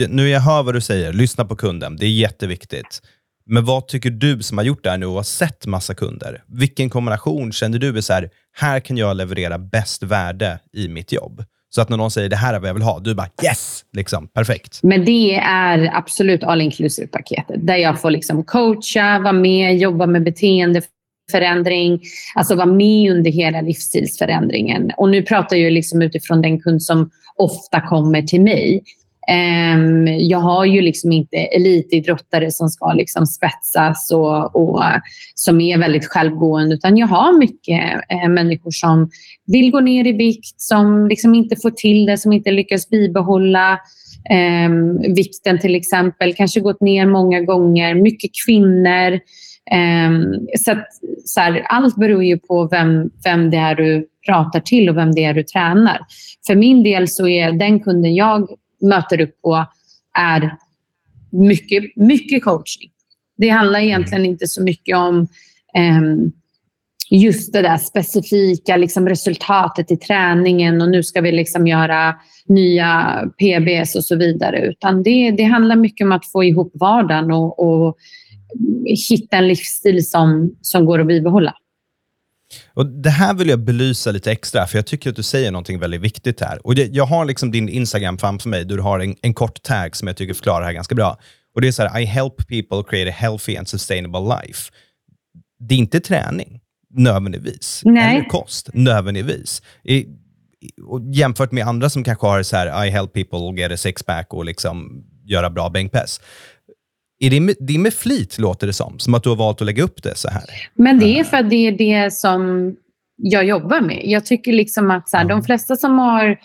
nu 0.10 0.30
jag 0.30 0.42
hör 0.42 0.64
vad 0.64 0.74
du 0.74 0.82
säger, 0.82 1.14
lyssna 1.14 1.46
på 1.46 1.56
kunden, 1.56 1.96
det 1.96 2.06
är 2.06 2.12
jätteviktigt. 2.12 3.02
Men 3.46 3.66
vad 3.66 3.88
tycker 3.88 4.10
du 4.10 4.44
som 4.44 4.58
har 4.58 4.66
gjort 4.66 4.84
det 4.84 4.90
här 4.90 4.98
nu 4.98 5.06
och 5.06 5.14
har 5.14 5.24
sett 5.24 5.66
massa 5.66 5.94
kunder? 5.94 6.44
Vilken 6.48 6.90
kombination 6.90 7.52
känner 7.52 7.80
du 7.80 7.98
är 7.98 8.02
så 8.02 8.14
här, 8.14 8.30
här 8.58 8.80
kan 8.80 8.98
jag 8.98 9.18
leverera 9.18 9.58
bäst 9.58 10.04
värde 10.04 10.60
i 10.74 10.88
mitt 10.88 11.12
jobb? 11.12 11.44
Så 11.70 11.82
att 11.82 11.90
när 11.90 11.98
någon 11.98 12.12
säger 12.12 12.30
det 12.30 12.36
här 12.36 12.54
är 12.54 12.60
vad 12.60 12.70
jag 12.70 12.74
vill 12.74 12.84
ha, 12.84 13.00
du 13.00 13.16
bara 13.16 13.30
yes, 13.44 13.86
liksom, 13.94 14.28
perfekt. 14.28 14.80
Men 14.84 15.06
det 15.06 15.36
är 15.36 15.92
absolut 15.94 16.44
all 16.44 16.62
inclusive-paketet 16.62 17.68
där 17.68 17.76
jag 17.76 18.02
får 18.02 18.12
liksom 18.12 18.44
coacha, 18.44 19.20
vara 19.20 19.34
med, 19.34 19.78
jobba 19.78 20.06
med 20.06 20.24
beteendeförändring, 20.24 22.02
alltså 22.36 22.56
vara 22.56 22.66
med 22.66 23.12
under 23.12 23.32
hela 23.32 23.62
livsstilsförändringen. 23.62 24.92
Och 24.98 25.10
nu 25.10 25.22
pratar 25.22 25.56
jag 25.56 25.72
liksom 25.72 26.02
utifrån 26.02 26.42
den 26.42 26.60
kund 26.60 26.84
som 26.84 27.10
ofta 27.36 27.82
kommer 27.82 28.22
till 28.22 28.42
mig. 28.42 28.84
Ehm, 29.28 30.08
jag 30.08 30.40
har 30.40 30.66
ju 30.66 30.82
liksom 30.82 31.12
inte 31.12 31.38
elitidrottare 31.38 32.52
som 32.52 32.70
ska 32.70 32.94
liksom 32.94 33.26
spetsas 33.26 34.12
och, 34.12 34.56
och 34.56 34.84
som 35.36 35.62
är 35.62 35.78
väldigt 35.78 36.06
självgående, 36.06 36.76
utan 36.76 36.98
jag 36.98 37.08
har 37.08 37.40
mycket 37.40 38.02
eh, 38.10 38.30
människor 38.30 38.72
som 38.72 39.10
vill 39.46 39.72
gå 39.72 39.80
ner 39.80 40.08
i 40.08 40.12
vikt, 40.12 40.62
som 40.62 41.08
liksom 41.08 41.36
inte 41.36 41.56
får 41.56 41.72
till 41.72 42.06
det, 42.06 42.18
som 42.18 42.34
inte 42.34 42.52
lyckas 42.52 42.90
bibehålla 42.90 43.72
eh, 44.30 44.70
vikten 45.16 45.60
till 45.60 45.76
exempel, 45.76 46.34
kanske 46.34 46.60
gått 46.60 46.82
ner 46.82 47.06
många 47.06 47.42
gånger, 47.42 47.96
mycket 47.96 48.32
kvinnor. 48.46 49.20
Eh, 49.72 50.12
så, 50.60 50.72
att, 50.72 50.88
så 51.26 51.40
här, 51.40 51.66
allt 51.66 51.96
beror 51.96 52.24
ju 52.24 52.40
på 52.40 52.68
vem, 52.68 53.10
vem 53.24 53.50
det 53.50 53.58
är 53.58 53.76
du 53.76 54.08
pratar 54.28 54.60
till 54.60 54.90
och 54.90 54.98
vem 54.98 55.16
det 55.16 55.24
är 55.24 55.34
du 55.34 55.44
tränar. 55.44 56.00
För 56.48 56.56
min 56.56 56.84
del 56.84 57.08
så 57.08 57.28
är 57.28 57.52
den 57.52 57.80
kunden 57.80 58.16
jag 58.16 58.50
möter 58.84 59.22
upp 59.22 59.42
på 59.42 59.66
är 60.18 60.58
mycket, 61.32 61.84
mycket 61.96 62.44
coaching. 62.44 62.90
Det 63.38 63.50
handlar 63.50 63.80
egentligen 63.80 64.26
inte 64.26 64.48
så 64.48 64.64
mycket 64.64 64.98
om 64.98 65.28
um, 66.00 66.32
just 67.10 67.54
det 67.54 67.62
där 67.62 67.78
specifika 67.78 68.78
liksom 68.78 69.10
resultatet 69.10 69.92
i 69.92 69.98
träningen 69.98 70.82
och 70.82 70.90
nu 70.90 71.04
ska 71.04 71.22
vi 71.22 71.32
liksom 71.32 71.68
göra 71.68 72.16
nya 72.46 73.24
PBs 73.40 73.96
och 73.96 74.06
så 74.06 74.16
vidare. 74.16 74.60
Utan 74.60 75.04
det, 75.04 75.32
det 75.32 75.44
handlar 75.44 75.76
mycket 75.76 76.06
om 76.06 76.12
att 76.12 76.32
få 76.32 76.44
ihop 76.44 76.72
vardagen 76.74 77.32
och, 77.32 77.60
och 77.60 77.98
hitta 79.10 79.38
en 79.38 79.48
livsstil 79.48 80.10
som, 80.10 80.56
som 80.62 80.86
går 80.86 81.00
att 81.00 81.08
bibehålla. 81.08 81.56
Och 82.74 82.86
Det 82.86 83.10
här 83.10 83.34
vill 83.34 83.50
jag 83.50 83.60
belysa 83.60 84.12
lite 84.12 84.32
extra, 84.32 84.68
för 84.68 84.78
jag 84.78 84.86
tycker 84.86 85.10
att 85.10 85.16
du 85.16 85.24
säger 85.24 85.52
något 85.52 85.70
väldigt 85.70 86.02
viktigt 86.02 86.42
här. 86.42 86.68
Och 86.68 86.76
det, 86.76 86.86
jag 86.86 87.06
har 87.06 87.26
liksom 87.26 87.52
din 87.52 87.70
Instagram 87.70 88.18
framför 88.18 88.50
mig, 88.50 88.66
där 88.66 88.76
du 88.76 88.82
har 88.82 89.00
en, 89.00 89.16
en 89.22 89.34
kort 89.34 89.64
tag 89.64 89.96
som 89.96 90.08
jag 90.08 90.18
tycker 90.18 90.34
förklarar 90.34 90.60
det 90.60 90.66
här 90.66 90.74
ganska 90.74 90.96
bra. 90.96 91.18
Och 91.56 91.62
Det 91.62 91.68
är 91.68 91.72
så 91.72 91.84
här, 91.84 92.00
I 92.00 92.06
help 92.06 92.48
people 92.48 92.84
create 92.90 93.12
a 93.12 93.14
healthy 93.18 93.58
and 93.58 93.68
sustainable 93.68 94.20
life. 94.20 94.72
Det 95.60 95.76
är 95.76 95.80
inte 95.80 96.00
träning, 96.00 96.60
nödvändigtvis. 96.94 97.82
Nej. 97.86 98.16
Eller 98.16 98.30
kost, 98.30 98.70
nödvändigtvis. 98.74 99.62
I, 99.84 100.06
och 100.86 101.02
jämfört 101.14 101.52
med 101.52 101.68
andra 101.68 101.90
som 101.90 102.04
kanske 102.04 102.28
har 102.28 102.44
så 102.44 102.58
här, 102.58 102.86
I 102.86 102.90
help 102.90 103.14
people 103.14 103.62
get 103.62 103.72
a 103.72 103.78
six-pack 103.78 104.34
och 104.34 104.46
liksom 104.46 105.04
göra 105.26 105.50
bra 105.50 105.70
bänkpress. 105.70 106.22
Är 107.20 107.30
det, 107.30 107.40
med, 107.40 107.56
det 107.60 107.76
är 107.76 107.80
med 107.80 107.94
flit, 107.94 108.40
låter 108.40 108.68
det 108.68 108.74
som, 108.74 109.00
som 109.00 109.14
att 109.14 109.24
du 109.24 109.30
har 109.30 109.36
valt 109.36 109.62
att 109.62 109.66
lägga 109.66 109.84
upp 109.84 110.04
det 110.04 110.18
så 110.18 110.30
här. 110.30 110.44
Men 110.76 111.00
det 111.00 111.20
är 111.20 111.24
för 111.24 111.38
att 111.38 111.50
det 111.50 111.68
är 111.68 111.72
det 111.72 112.14
som 112.14 112.74
jag 113.16 113.46
jobbar 113.46 113.82
med. 113.82 114.02
Jag 114.04 114.26
tycker 114.26 114.54
liksom 114.54 114.92
att 114.92 115.10
så 115.10 115.18
här, 115.18 115.24
mm. 115.24 115.38
de 115.38 115.46
flesta 115.46 115.76
som, 115.76 116.00
har, 116.00 116.40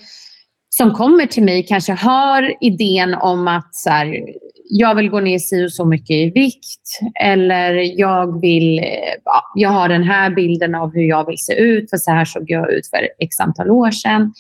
som 0.69 0.95
kommer 0.95 1.27
till 1.27 1.43
mig 1.43 1.63
kanske 1.67 1.93
har 1.93 2.55
idén 2.61 3.15
om 3.15 3.49
att 3.49 3.75
så 3.75 3.91
här, 3.91 4.25
jag 4.71 4.95
vill 4.95 5.11
gå 5.11 5.21
ner 5.21 5.39
si 5.39 5.67
och 5.67 5.73
så 5.73 5.85
mycket 5.85 6.11
i 6.11 6.31
vikt 6.31 7.01
eller 7.21 8.01
jag 8.01 8.41
vill, 8.41 8.81
ja, 9.25 9.43
jag 9.55 9.71
har 9.71 9.89
den 9.89 10.03
här 10.03 10.31
bilden 10.31 10.75
av 10.75 10.95
hur 10.95 11.03
jag 11.09 11.27
vill 11.27 11.39
se 11.39 11.55
ut 11.55 11.91
för 11.91 11.97
så 11.97 12.11
här 12.11 12.25
såg 12.25 12.45
jag 12.47 12.73
ut 12.73 12.87
för 12.87 13.09
x 13.19 13.41
antal 13.41 13.71
år 13.71 13.91
sedan. 13.91 14.33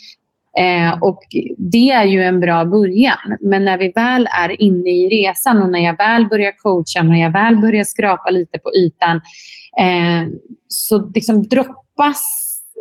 Eh, 0.58 1.02
och 1.02 1.22
det 1.58 1.90
är 1.90 2.04
ju 2.04 2.22
en 2.22 2.40
bra 2.40 2.64
början. 2.64 3.36
Men 3.40 3.64
när 3.64 3.78
vi 3.78 3.92
väl 3.94 4.28
är 4.30 4.62
inne 4.62 4.90
i 4.90 5.08
resan 5.08 5.62
och 5.62 5.70
när 5.70 5.84
jag 5.84 5.96
väl 5.96 6.26
börjar 6.26 6.52
coacha, 6.52 7.02
när 7.02 7.20
jag 7.20 7.32
väl 7.32 7.56
börjar 7.56 7.84
skrapa 7.84 8.30
lite 8.30 8.58
på 8.58 8.72
ytan, 8.74 9.16
eh, 9.80 10.28
så 10.68 11.10
liksom 11.14 11.42
droppas 11.42 12.22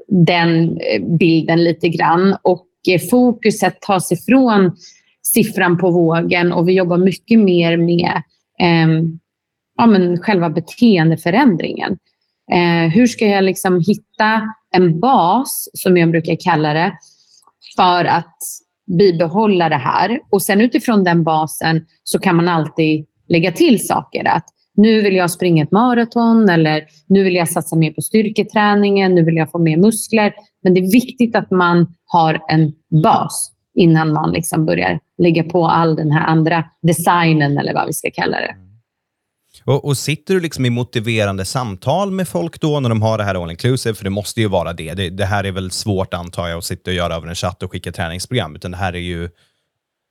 den 0.07 0.77
eh, 0.77 1.03
bilden 1.19 1.63
lite 1.63 1.89
grann 1.89 2.37
och 2.41 2.67
eh, 2.89 3.01
fokuset 3.09 3.81
tas 3.81 4.11
ifrån 4.11 4.75
siffran 5.21 5.77
på 5.77 5.91
vågen 5.91 6.51
och 6.51 6.67
vi 6.69 6.73
jobbar 6.73 6.97
mycket 6.97 7.39
mer 7.39 7.77
med 7.77 8.11
eh, 8.59 9.03
ja, 9.77 9.85
men 9.85 10.17
själva 10.17 10.49
beteendeförändringen. 10.49 11.97
Eh, 12.51 12.91
hur 12.93 13.07
ska 13.07 13.25
jag 13.25 13.43
liksom 13.43 13.83
hitta 13.87 14.41
en 14.71 14.99
bas, 14.99 15.69
som 15.73 15.97
jag 15.97 16.11
brukar 16.11 16.37
kalla 16.39 16.73
det, 16.73 16.93
för 17.75 18.05
att 18.05 18.37
bibehålla 18.97 19.69
det 19.69 19.75
här. 19.75 20.19
Och 20.29 20.41
sen 20.41 20.61
utifrån 20.61 21.03
den 21.03 21.23
basen 21.23 21.85
så 22.03 22.19
kan 22.19 22.35
man 22.35 22.47
alltid 22.47 23.05
lägga 23.27 23.51
till 23.51 23.87
saker. 23.87 24.27
Att 24.27 24.45
nu 24.75 25.01
vill 25.01 25.15
jag 25.15 25.31
springa 25.31 25.63
ett 25.63 25.71
maraton 25.71 26.49
eller 26.49 26.83
nu 27.07 27.23
vill 27.23 27.35
jag 27.35 27.49
satsa 27.49 27.75
mer 27.75 27.91
på 27.91 28.01
styrketräningen, 28.01 29.15
nu 29.15 29.23
vill 29.23 29.35
jag 29.35 29.51
få 29.51 29.59
mer 29.59 29.77
muskler. 29.77 30.33
Men 30.63 30.73
det 30.73 30.79
är 30.79 30.91
viktigt 30.91 31.35
att 31.35 31.51
man 31.51 31.93
har 32.05 32.41
en 32.49 32.73
bas 33.03 33.51
innan 33.75 34.13
man 34.13 34.31
liksom 34.31 34.65
börjar 34.65 34.99
lägga 35.17 35.43
på 35.43 35.67
all 35.67 35.95
den 35.95 36.11
här 36.11 36.25
andra 36.25 36.65
designen 36.81 37.57
eller 37.57 37.73
vad 37.73 37.87
vi 37.87 37.93
ska 37.93 38.09
kalla 38.13 38.37
det. 38.37 38.66
Och, 39.63 39.85
och, 39.85 39.97
Sitter 39.97 40.33
du 40.33 40.39
liksom 40.39 40.65
i 40.65 40.69
motiverande 40.69 41.45
samtal 41.45 42.11
med 42.11 42.27
folk 42.27 42.61
då 42.61 42.79
när 42.79 42.89
de 42.89 43.01
har 43.01 43.17
det 43.17 43.23
här 43.23 43.43
all 43.43 43.51
inclusive? 43.51 43.95
För 43.95 44.03
det 44.03 44.09
måste 44.09 44.41
ju 44.41 44.47
vara 44.47 44.73
det. 44.73 44.93
det. 44.93 45.09
Det, 45.09 45.25
här 45.25 45.43
är 45.43 45.51
väl 45.51 45.71
svårt 45.71 46.13
antar 46.13 46.47
jag 46.47 46.57
att 46.57 46.65
sitta 46.65 46.91
och 46.91 46.95
göra 46.95 47.15
över 47.15 47.27
en 47.27 47.35
chatt 47.35 47.63
och 47.63 47.71
skicka 47.71 47.91
träningsprogram, 47.91 48.55
utan 48.55 48.71
det 48.71 48.77
här 48.77 48.93
är 48.93 48.99
ju 48.99 49.29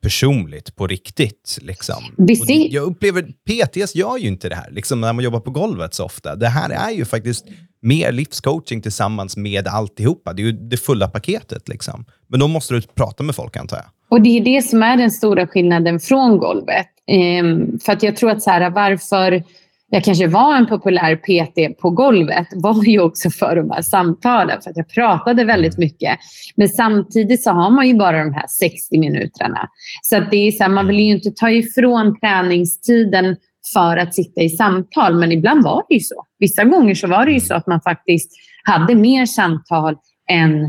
personligt 0.02 0.76
på 0.76 0.86
riktigt. 0.86 1.58
Liksom. 1.62 2.04
Det, 2.16 2.54
jag 2.70 2.84
upplever, 2.84 3.22
PTS 3.22 3.94
gör 3.94 4.16
ju 4.16 4.28
inte 4.28 4.48
det 4.48 4.54
här, 4.54 4.70
liksom, 4.70 5.00
när 5.00 5.12
man 5.12 5.24
jobbar 5.24 5.40
på 5.40 5.50
golvet 5.50 5.94
så 5.94 6.04
ofta. 6.04 6.36
Det 6.36 6.48
här 6.48 6.70
är 6.70 6.90
ju 6.90 7.04
faktiskt 7.04 7.46
mer 7.82 8.12
livscoaching 8.12 8.82
tillsammans 8.82 9.36
med 9.36 9.68
alltihopa. 9.68 10.32
Det 10.32 10.42
är 10.42 10.46
ju 10.46 10.52
det 10.52 10.76
fulla 10.76 11.08
paketet. 11.08 11.68
Liksom. 11.68 12.04
Men 12.28 12.40
då 12.40 12.48
måste 12.48 12.74
du 12.74 12.82
prata 12.82 13.22
med 13.22 13.34
folk, 13.34 13.56
antar 13.56 13.76
jag. 13.76 13.86
Och 14.08 14.22
Det 14.22 14.38
är 14.38 14.44
det 14.44 14.62
som 14.62 14.82
är 14.82 14.96
den 14.96 15.10
stora 15.10 15.46
skillnaden 15.46 16.00
från 16.00 16.38
golvet. 16.38 16.86
Ehm, 17.06 17.78
för 17.78 17.92
att 17.92 18.02
jag 18.02 18.16
tror 18.16 18.30
att 18.30 18.42
så 18.42 18.50
här, 18.50 18.70
varför 18.70 19.42
jag 19.90 20.04
kanske 20.04 20.26
var 20.26 20.56
en 20.56 20.66
populär 20.66 21.16
PT 21.16 21.78
på 21.80 21.90
golvet 21.90 22.46
var 22.54 22.84
ju 22.84 23.00
också 23.00 23.30
för 23.30 23.56
de 23.56 23.70
här 23.70 23.82
samtalen, 23.82 24.62
för 24.62 24.70
att 24.70 24.76
jag 24.76 24.88
pratade 24.88 25.44
väldigt 25.44 25.78
mycket. 25.78 26.18
Men 26.56 26.68
samtidigt 26.68 27.42
så 27.42 27.50
har 27.50 27.70
man 27.70 27.88
ju 27.88 27.94
bara 27.94 28.24
de 28.24 28.32
här 28.32 28.46
60 28.48 28.98
minuterna. 28.98 29.68
Så 30.02 30.16
att 30.16 30.30
det 30.30 30.36
är 30.36 30.52
så 30.52 30.62
här, 30.62 30.70
man 30.70 30.86
vill 30.86 30.98
ju 30.98 31.12
inte 31.12 31.30
ta 31.30 31.50
ifrån 31.50 32.20
träningstiden 32.20 33.36
för 33.74 33.96
att 33.96 34.14
sitta 34.14 34.40
i 34.40 34.48
samtal, 34.48 35.14
men 35.14 35.32
ibland 35.32 35.64
var 35.64 35.82
det 35.88 35.94
ju 35.94 36.00
så. 36.00 36.24
Vissa 36.38 36.64
gånger 36.64 36.94
så 36.94 37.06
var 37.06 37.26
det 37.26 37.32
ju 37.32 37.40
så 37.40 37.54
att 37.54 37.66
man 37.66 37.80
faktiskt 37.80 38.32
hade 38.64 38.94
mer 38.94 39.26
samtal 39.26 39.96
än 40.30 40.64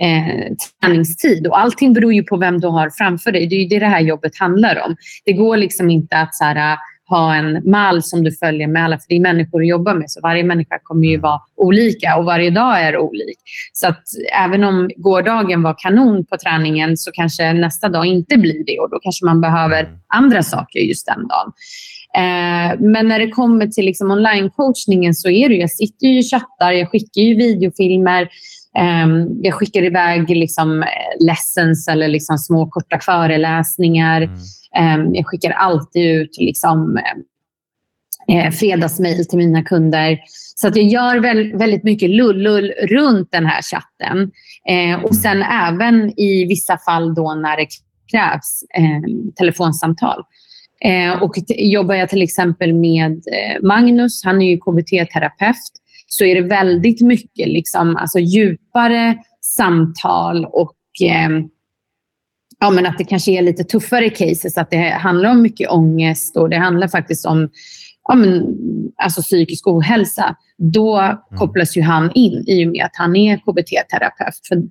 eh, 0.00 0.54
träningstid. 0.80 1.46
Och 1.46 1.60
allting 1.60 1.92
beror 1.92 2.12
ju 2.12 2.22
på 2.22 2.36
vem 2.36 2.60
du 2.60 2.68
har 2.68 2.90
framför 2.90 3.32
dig. 3.32 3.46
Det 3.46 3.56
är 3.56 3.60
ju 3.60 3.68
det 3.68 3.78
det 3.78 3.86
här 3.86 4.00
jobbet 4.00 4.38
handlar 4.38 4.82
om. 4.86 4.96
Det 5.24 5.32
går 5.32 5.56
liksom 5.56 5.90
inte 5.90 6.16
att 6.16 6.34
så 6.34 6.44
här, 6.44 6.78
ha 7.12 7.34
en 7.34 7.70
mall 7.70 8.02
som 8.02 8.24
du 8.24 8.32
följer 8.32 8.68
med 8.68 8.84
alla, 8.84 8.98
för 8.98 9.06
det 9.08 9.16
är 9.16 9.20
människor 9.20 9.60
du 9.60 9.66
jobbar 9.66 9.94
med. 9.94 10.10
Så 10.10 10.20
varje 10.20 10.44
människa 10.44 10.78
kommer 10.82 11.08
ju 11.08 11.18
vara 11.18 11.40
olika 11.56 12.16
och 12.16 12.24
varje 12.24 12.50
dag 12.50 12.80
är 12.80 12.98
olik. 12.98 13.38
Så 13.72 13.86
att 13.86 14.02
även 14.44 14.64
om 14.64 14.90
gårdagen 14.96 15.62
var 15.62 15.74
kanon 15.78 16.26
på 16.26 16.36
träningen 16.36 16.96
så 16.96 17.10
kanske 17.12 17.52
nästa 17.52 17.88
dag 17.88 18.06
inte 18.06 18.36
blir 18.36 18.64
det 18.66 18.78
och 18.78 18.90
då 18.90 18.98
kanske 18.98 19.26
man 19.26 19.40
behöver 19.40 19.88
andra 20.14 20.42
saker 20.42 20.78
just 20.80 21.06
den 21.06 21.28
dagen. 21.28 21.52
Eh, 22.14 22.80
men 22.80 23.08
när 23.08 23.18
det 23.18 23.30
kommer 23.30 23.66
till 23.66 23.84
liksom 23.84 24.10
online-coachningen 24.10 25.14
så 25.14 25.28
är 25.28 25.48
det 25.48 25.54
ju, 25.54 25.60
jag 25.60 25.70
sitter 25.70 26.06
ju 26.06 26.18
och 26.18 26.24
chattar, 26.30 26.72
jag 26.72 26.90
skickar 26.90 27.22
ju 27.22 27.34
videofilmer, 27.34 28.22
eh, 28.78 29.06
jag 29.42 29.54
skickar 29.54 29.82
iväg 29.82 30.30
liksom 30.30 30.84
lessons 31.20 31.88
eller 31.88 32.08
liksom 32.08 32.38
små 32.38 32.70
korta 32.70 32.98
föreläsningar. 32.98 34.22
Mm. 34.22 34.38
Ehm, 34.76 35.14
jag 35.14 35.26
skickar 35.26 35.50
alltid 35.50 36.20
ut 36.20 36.36
liksom, 36.38 36.98
eh, 38.28 38.50
fredagsmejl 38.50 39.26
till 39.26 39.38
mina 39.38 39.62
kunder. 39.62 40.18
Så 40.56 40.68
att 40.68 40.76
jag 40.76 40.86
gör 40.86 41.18
väldigt 41.58 41.84
mycket 41.84 42.10
lull 42.10 42.72
runt 42.82 43.28
den 43.32 43.46
här 43.46 43.62
chatten. 43.62 44.30
Eh, 44.68 45.04
och 45.04 45.16
sen 45.16 45.42
även 45.42 46.20
i 46.20 46.44
vissa 46.48 46.78
fall 46.78 47.14
då 47.14 47.34
när 47.34 47.56
det 47.56 47.66
krävs 48.12 48.64
eh, 48.78 49.32
telefonsamtal. 49.36 50.22
och 51.20 51.34
jobbar 51.48 51.94
jag 51.94 52.08
till 52.08 52.22
exempel 52.22 52.74
med 52.74 53.22
Magnus, 53.62 54.24
han 54.24 54.42
är 54.42 54.50
ju 54.50 54.56
KBT-terapeut, 54.56 55.72
så 56.06 56.24
är 56.24 56.34
det 56.34 56.48
väldigt 56.48 57.00
mycket 57.00 57.48
liksom, 57.48 57.96
alltså 57.96 58.18
djupare 58.18 59.16
samtal 59.40 60.44
och 60.44 60.76
ja, 62.62 62.70
men 62.70 62.86
att 62.86 62.98
det 62.98 63.04
kanske 63.04 63.32
är 63.32 63.42
lite 63.42 63.64
tuffare 63.64 64.10
cases, 64.10 64.58
att 64.58 64.70
det 64.70 64.90
handlar 64.90 65.30
om 65.30 65.42
mycket 65.42 65.70
ångest 65.70 66.36
och 66.36 66.50
det 66.50 66.56
handlar 66.56 66.88
faktiskt 66.88 67.26
om 67.26 67.50
ja, 68.08 68.14
men, 68.14 68.44
alltså 68.96 69.22
psykisk 69.22 69.66
ohälsa, 69.66 70.36
då 70.58 70.98
mm. 70.98 71.16
kopplas 71.36 71.76
ju 71.76 71.82
han 71.82 72.10
in 72.14 72.44
i 72.46 72.66
och 72.66 72.72
med 72.72 72.84
att 72.84 72.96
han 72.96 73.16
är 73.16 73.36
KBT-terapeut. 73.36 74.46
För 74.48 74.62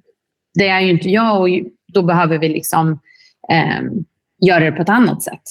det 0.53 0.67
är 0.67 0.81
ju 0.81 0.89
inte 0.89 1.09
jag 1.09 1.41
och 1.41 1.47
då 1.93 2.03
behöver 2.03 2.37
vi 2.37 2.49
liksom 2.49 2.99
eh, 3.51 3.81
göra 4.45 4.65
det 4.65 4.71
på 4.71 4.81
ett 4.81 4.89
annat 4.89 5.23
sätt. 5.23 5.43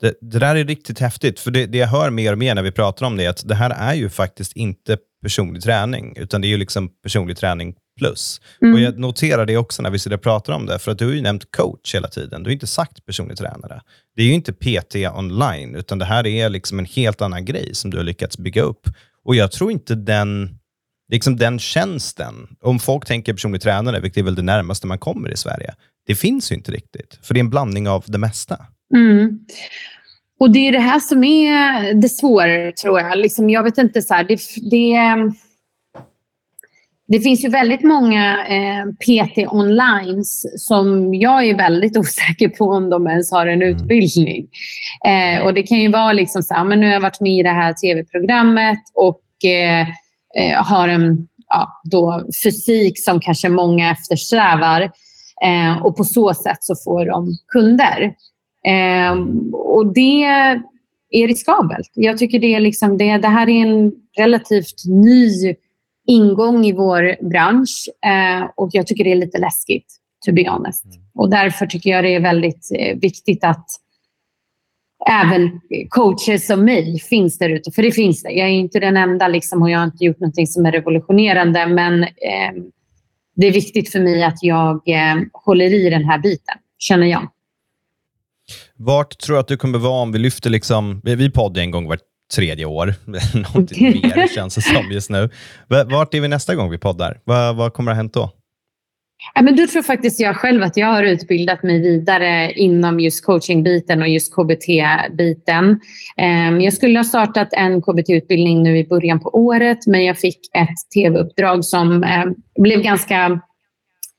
Det, 0.00 0.14
det, 0.20 0.38
där 0.38 0.56
är 0.56 0.64
riktigt 0.64 0.98
häftigt, 0.98 1.40
för 1.40 1.50
det, 1.50 1.66
det, 1.66 1.78
jag 1.78 1.88
hör 1.88 2.10
mer 2.10 2.32
och 2.32 2.38
mer 2.38 2.54
när 2.54 2.62
vi 2.62 2.72
pratar 2.72 3.06
om 3.06 3.16
det, 3.16 3.24
är 3.24 3.30
att 3.30 3.48
det 3.48 3.54
här 3.54 3.70
är 3.70 3.94
ju 3.94 4.08
faktiskt 4.08 4.52
inte 4.52 4.98
personlig 5.22 5.62
träning, 5.62 6.14
utan 6.16 6.40
det 6.40 6.46
är 6.46 6.50
ju 6.50 6.56
liksom 6.56 6.88
personlig 7.02 7.36
träning 7.36 7.74
plus. 7.98 8.40
Mm. 8.62 8.74
Och 8.74 8.80
Jag 8.80 8.98
noterar 8.98 9.46
det 9.46 9.56
också 9.56 9.82
när 9.82 9.90
vi 9.90 9.98
sitter 9.98 10.16
och 10.16 10.22
pratar 10.22 10.52
om 10.52 10.66
det, 10.66 10.78
för 10.78 10.92
att 10.92 10.98
du 10.98 11.06
har 11.06 11.12
ju 11.12 11.22
nämnt 11.22 11.56
coach 11.56 11.94
hela 11.94 12.08
tiden. 12.08 12.42
Du 12.42 12.48
har 12.48 12.52
inte 12.52 12.66
sagt 12.66 13.06
personlig 13.06 13.38
tränare. 13.38 13.80
Det 14.16 14.22
är 14.22 14.26
ju 14.26 14.32
inte 14.32 14.52
PT 14.52 14.94
online, 15.14 15.74
utan 15.74 15.98
det 15.98 16.04
här 16.04 16.26
är 16.26 16.48
liksom 16.48 16.78
en 16.78 16.84
helt 16.84 17.22
annan 17.22 17.44
grej 17.44 17.74
som 17.74 17.90
du 17.90 17.96
har 17.96 18.04
lyckats 18.04 18.38
bygga 18.38 18.62
upp. 18.62 18.88
Och 19.24 19.34
jag 19.34 19.52
tror 19.52 19.72
inte 19.72 19.94
den, 19.94 20.58
liksom 21.12 21.36
den 21.36 21.58
tjänsten, 21.58 22.34
om 22.60 22.78
folk 22.78 23.06
tänker 23.06 23.32
personlig 23.32 23.60
tränare, 23.60 24.00
vilket 24.00 24.18
är 24.18 24.22
väl 24.22 24.34
det 24.34 24.42
närmaste 24.42 24.86
man 24.86 24.98
kommer 24.98 25.32
i 25.32 25.36
Sverige, 25.36 25.74
det 26.06 26.14
finns 26.14 26.52
ju 26.52 26.56
inte 26.56 26.72
riktigt. 26.72 27.18
För 27.22 27.34
det 27.34 27.38
är 27.38 27.44
en 27.44 27.50
blandning 27.50 27.88
av 27.88 28.04
det 28.06 28.18
mesta. 28.18 28.66
Mm. 28.94 29.38
Och 30.40 30.50
Det 30.50 30.68
är 30.68 30.72
det 30.72 30.78
här 30.78 31.00
som 31.00 31.24
är 31.24 31.94
det 31.94 32.08
svåra, 32.08 32.72
tror 32.72 33.00
jag. 33.00 33.18
Liksom, 33.18 33.50
jag 33.50 33.62
vet 33.62 33.78
inte, 33.78 34.02
så 34.02 34.14
här, 34.14 34.24
det, 34.24 34.40
det 34.70 34.94
det 37.06 37.20
finns 37.20 37.44
ju 37.44 37.48
väldigt 37.48 37.82
många 37.82 38.46
eh, 38.46 38.84
PT 38.86 39.52
online 39.52 40.24
som 40.58 41.14
jag 41.14 41.44
är 41.44 41.56
väldigt 41.56 41.96
osäker 41.96 42.48
på 42.48 42.64
om 42.64 42.90
de 42.90 43.06
ens 43.06 43.32
har 43.32 43.46
en 43.46 43.62
mm. 43.62 43.76
utbildning. 43.76 44.48
Eh, 45.06 45.46
och 45.46 45.54
Det 45.54 45.62
kan 45.62 45.78
ju 45.78 45.90
vara 45.90 46.12
liksom 46.12 46.42
så 46.42 46.54
här, 46.54 46.64
men 46.64 46.80
nu 46.80 46.86
har 46.86 46.92
jag 46.92 47.00
varit 47.00 47.20
med 47.20 47.32
i 47.32 47.42
det 47.42 47.50
här 47.50 47.72
tv-programmet 47.72 48.78
och 48.94 49.50
eh, 49.50 49.88
eh, 50.38 50.64
har 50.64 50.88
en 50.88 51.28
ja, 51.48 51.80
då 51.84 52.22
fysik 52.44 53.04
som 53.04 53.20
kanske 53.20 53.48
många 53.48 53.90
eftersträvar. 53.90 54.90
Eh, 55.44 55.84
och 55.84 55.96
på 55.96 56.04
så 56.04 56.34
sätt 56.34 56.58
så 56.60 56.74
får 56.84 57.06
de 57.06 57.28
kunder. 57.48 58.14
Eh, 58.66 59.12
och 59.52 59.94
det 59.94 60.24
är 61.10 61.28
riskabelt. 61.28 61.90
Jag 61.94 62.18
tycker 62.18 62.38
det, 62.38 62.54
är 62.54 62.60
liksom 62.60 62.98
det, 62.98 63.18
det 63.18 63.28
här 63.28 63.48
är 63.48 63.66
en 63.66 63.92
relativt 64.16 64.84
ny 64.86 65.54
ingång 66.06 66.64
i 66.64 66.72
vår 66.72 67.28
bransch 67.30 67.88
eh, 68.06 68.50
och 68.56 68.68
jag 68.72 68.86
tycker 68.86 69.04
det 69.04 69.12
är 69.12 69.16
lite 69.16 69.38
läskigt, 69.38 69.86
to 70.26 70.32
be 70.32 70.50
honest. 70.50 70.84
Mm. 70.84 70.96
Och 71.14 71.30
därför 71.30 71.66
tycker 71.66 71.90
jag 71.90 72.04
det 72.04 72.14
är 72.14 72.20
väldigt 72.20 72.70
eh, 72.78 72.96
viktigt 72.96 73.44
att 73.44 73.66
även 75.10 75.60
coacher 75.88 76.38
som 76.38 76.64
mig 76.64 77.00
finns 77.00 77.38
där 77.38 77.50
ute. 77.50 77.70
För 77.70 77.82
det 77.82 77.92
finns 77.92 78.22
det. 78.22 78.30
Jag 78.30 78.48
är 78.48 78.52
inte 78.52 78.80
den 78.80 78.96
enda 78.96 79.28
liksom, 79.28 79.62
och 79.62 79.70
jag 79.70 79.78
har 79.78 79.84
inte 79.84 80.04
gjort 80.04 80.20
något 80.20 80.48
som 80.48 80.66
är 80.66 80.72
revolutionerande. 80.72 81.66
Men 81.66 82.02
eh, 82.02 82.08
det 83.36 83.46
är 83.46 83.52
viktigt 83.52 83.92
för 83.92 84.00
mig 84.00 84.22
att 84.22 84.42
jag 84.42 84.88
eh, 84.88 85.16
håller 85.32 85.74
i 85.74 85.90
den 85.90 86.04
här 86.04 86.18
biten, 86.18 86.54
känner 86.78 87.06
jag. 87.06 87.28
Vart 88.76 89.18
tror 89.18 89.36
du 89.36 89.40
att 89.40 89.48
du 89.48 89.56
kommer 89.56 89.78
vara 89.78 90.02
om 90.02 90.12
vi 90.12 90.18
lyfter... 90.18 90.50
Liksom, 90.50 91.00
vi 91.04 91.30
poddar 91.30 91.62
en 91.62 91.70
gång 91.70 91.88
vart 91.88 92.00
tredje 92.34 92.64
år. 92.64 92.94
Någonting 93.34 93.90
mer 94.02 94.34
känns 94.34 94.54
det 94.54 94.62
som 94.62 94.90
just 94.90 95.10
nu. 95.10 95.30
Vart 95.68 96.14
är 96.14 96.20
vi 96.20 96.28
nästa 96.28 96.54
gång 96.54 96.70
vi 96.70 96.78
poddar? 96.78 97.20
Vad, 97.24 97.56
vad 97.56 97.72
kommer 97.72 97.90
att 97.90 97.96
ha 97.96 97.98
hänt 97.98 98.14
då? 98.14 98.30
Ja, 99.34 99.42
men 99.42 99.56
då 99.56 99.66
tror 99.66 99.82
faktiskt 99.82 100.20
jag 100.20 100.36
själv 100.36 100.62
att 100.62 100.76
jag 100.76 100.86
har 100.86 101.02
utbildat 101.02 101.62
mig 101.62 101.80
vidare 101.80 102.52
inom 102.52 103.00
just 103.00 103.24
coachingbiten 103.24 104.02
och 104.02 104.08
just 104.08 104.34
KBT-biten. 104.34 105.80
Ehm, 106.16 106.60
jag 106.60 106.72
skulle 106.72 106.98
ha 106.98 107.04
startat 107.04 107.48
en 107.52 107.82
KBT-utbildning 107.82 108.62
nu 108.62 108.78
i 108.78 108.84
början 108.84 109.20
på 109.20 109.28
året, 109.28 109.86
men 109.86 110.04
jag 110.04 110.18
fick 110.18 110.38
ett 110.54 110.92
tv-uppdrag 110.94 111.64
som 111.64 112.04
ehm, 112.04 112.34
blev 112.58 112.82
ganska 112.82 113.40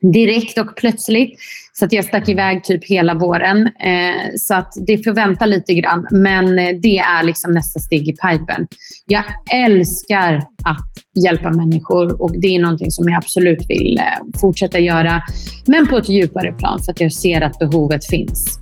direkt 0.01 0.57
och 0.57 0.75
plötsligt. 0.75 1.39
Så 1.79 1.85
att 1.85 1.93
jag 1.93 2.05
stack 2.05 2.29
iväg 2.29 2.63
typ 2.63 2.85
hela 2.85 3.13
våren. 3.13 3.67
Eh, 3.67 4.35
så 4.37 4.53
att 4.53 4.73
det 4.87 5.03
får 5.03 5.11
vänta 5.11 5.45
lite 5.45 5.73
grann. 5.73 6.07
Men 6.11 6.59
eh, 6.59 6.75
det 6.81 6.97
är 6.97 7.23
liksom 7.23 7.51
nästa 7.51 7.79
steg 7.79 8.07
i 8.07 8.11
pipen. 8.11 8.67
Jag 9.05 9.23
älskar 9.53 10.35
att 10.63 11.23
hjälpa 11.23 11.51
människor 11.51 12.21
och 12.21 12.31
det 12.39 12.47
är 12.47 12.59
någonting 12.59 12.91
som 12.91 13.09
jag 13.09 13.17
absolut 13.17 13.69
vill 13.69 13.97
eh, 13.97 14.39
fortsätta 14.41 14.79
göra. 14.79 15.21
Men 15.65 15.87
på 15.87 15.97
ett 15.97 16.09
djupare 16.09 16.51
plan 16.51 16.79
för 16.83 16.91
att 16.91 17.01
jag 17.01 17.13
ser 17.13 17.41
att 17.41 17.59
behovet 17.59 18.05
finns. 18.05 18.59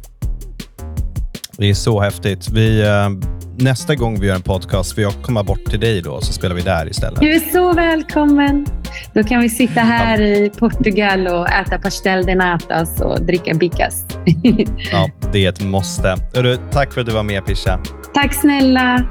Det 1.58 1.70
är 1.70 1.74
så 1.74 2.00
häftigt. 2.02 2.50
Vi, 2.50 2.82
eh, 2.82 3.10
nästa 3.58 3.96
gång 3.96 4.20
vi 4.20 4.28
gör 4.28 4.36
en 4.36 4.42
podcast, 4.42 4.96
för 4.96 5.02
jag 5.02 5.14
kommer 5.22 5.44
bort 5.44 5.66
till 5.66 5.80
dig 5.80 6.02
då, 6.02 6.22
så 6.22 6.34
spelar 6.34 6.56
vi 6.56 6.62
där 6.62 6.90
istället. 6.90 7.20
Du 7.20 7.34
är 7.34 7.40
så 7.40 7.74
välkommen. 7.74 8.66
Då 9.14 9.24
kan 9.24 9.42
vi 9.42 9.50
sitta 9.50 9.82
här 9.82 10.22
ja. 10.22 10.38
i 10.38 10.50
Portugal 10.50 11.28
och 11.28 11.50
äta 11.50 11.80
pastel 11.80 12.26
de 12.26 12.36
natas 12.36 13.02
och 13.02 13.22
dricka 13.22 13.54
bicas. 13.54 14.06
ja, 14.92 15.10
det 15.32 15.46
är 15.46 15.50
ett 15.50 15.62
måste. 15.62 16.18
Tack 16.72 16.94
för 16.94 17.02
att 17.02 17.08
du 17.08 17.14
var 17.14 17.24
med, 17.24 17.46
Pisha. 17.46 17.80
Tack 18.14 18.34
snälla. 18.34 19.06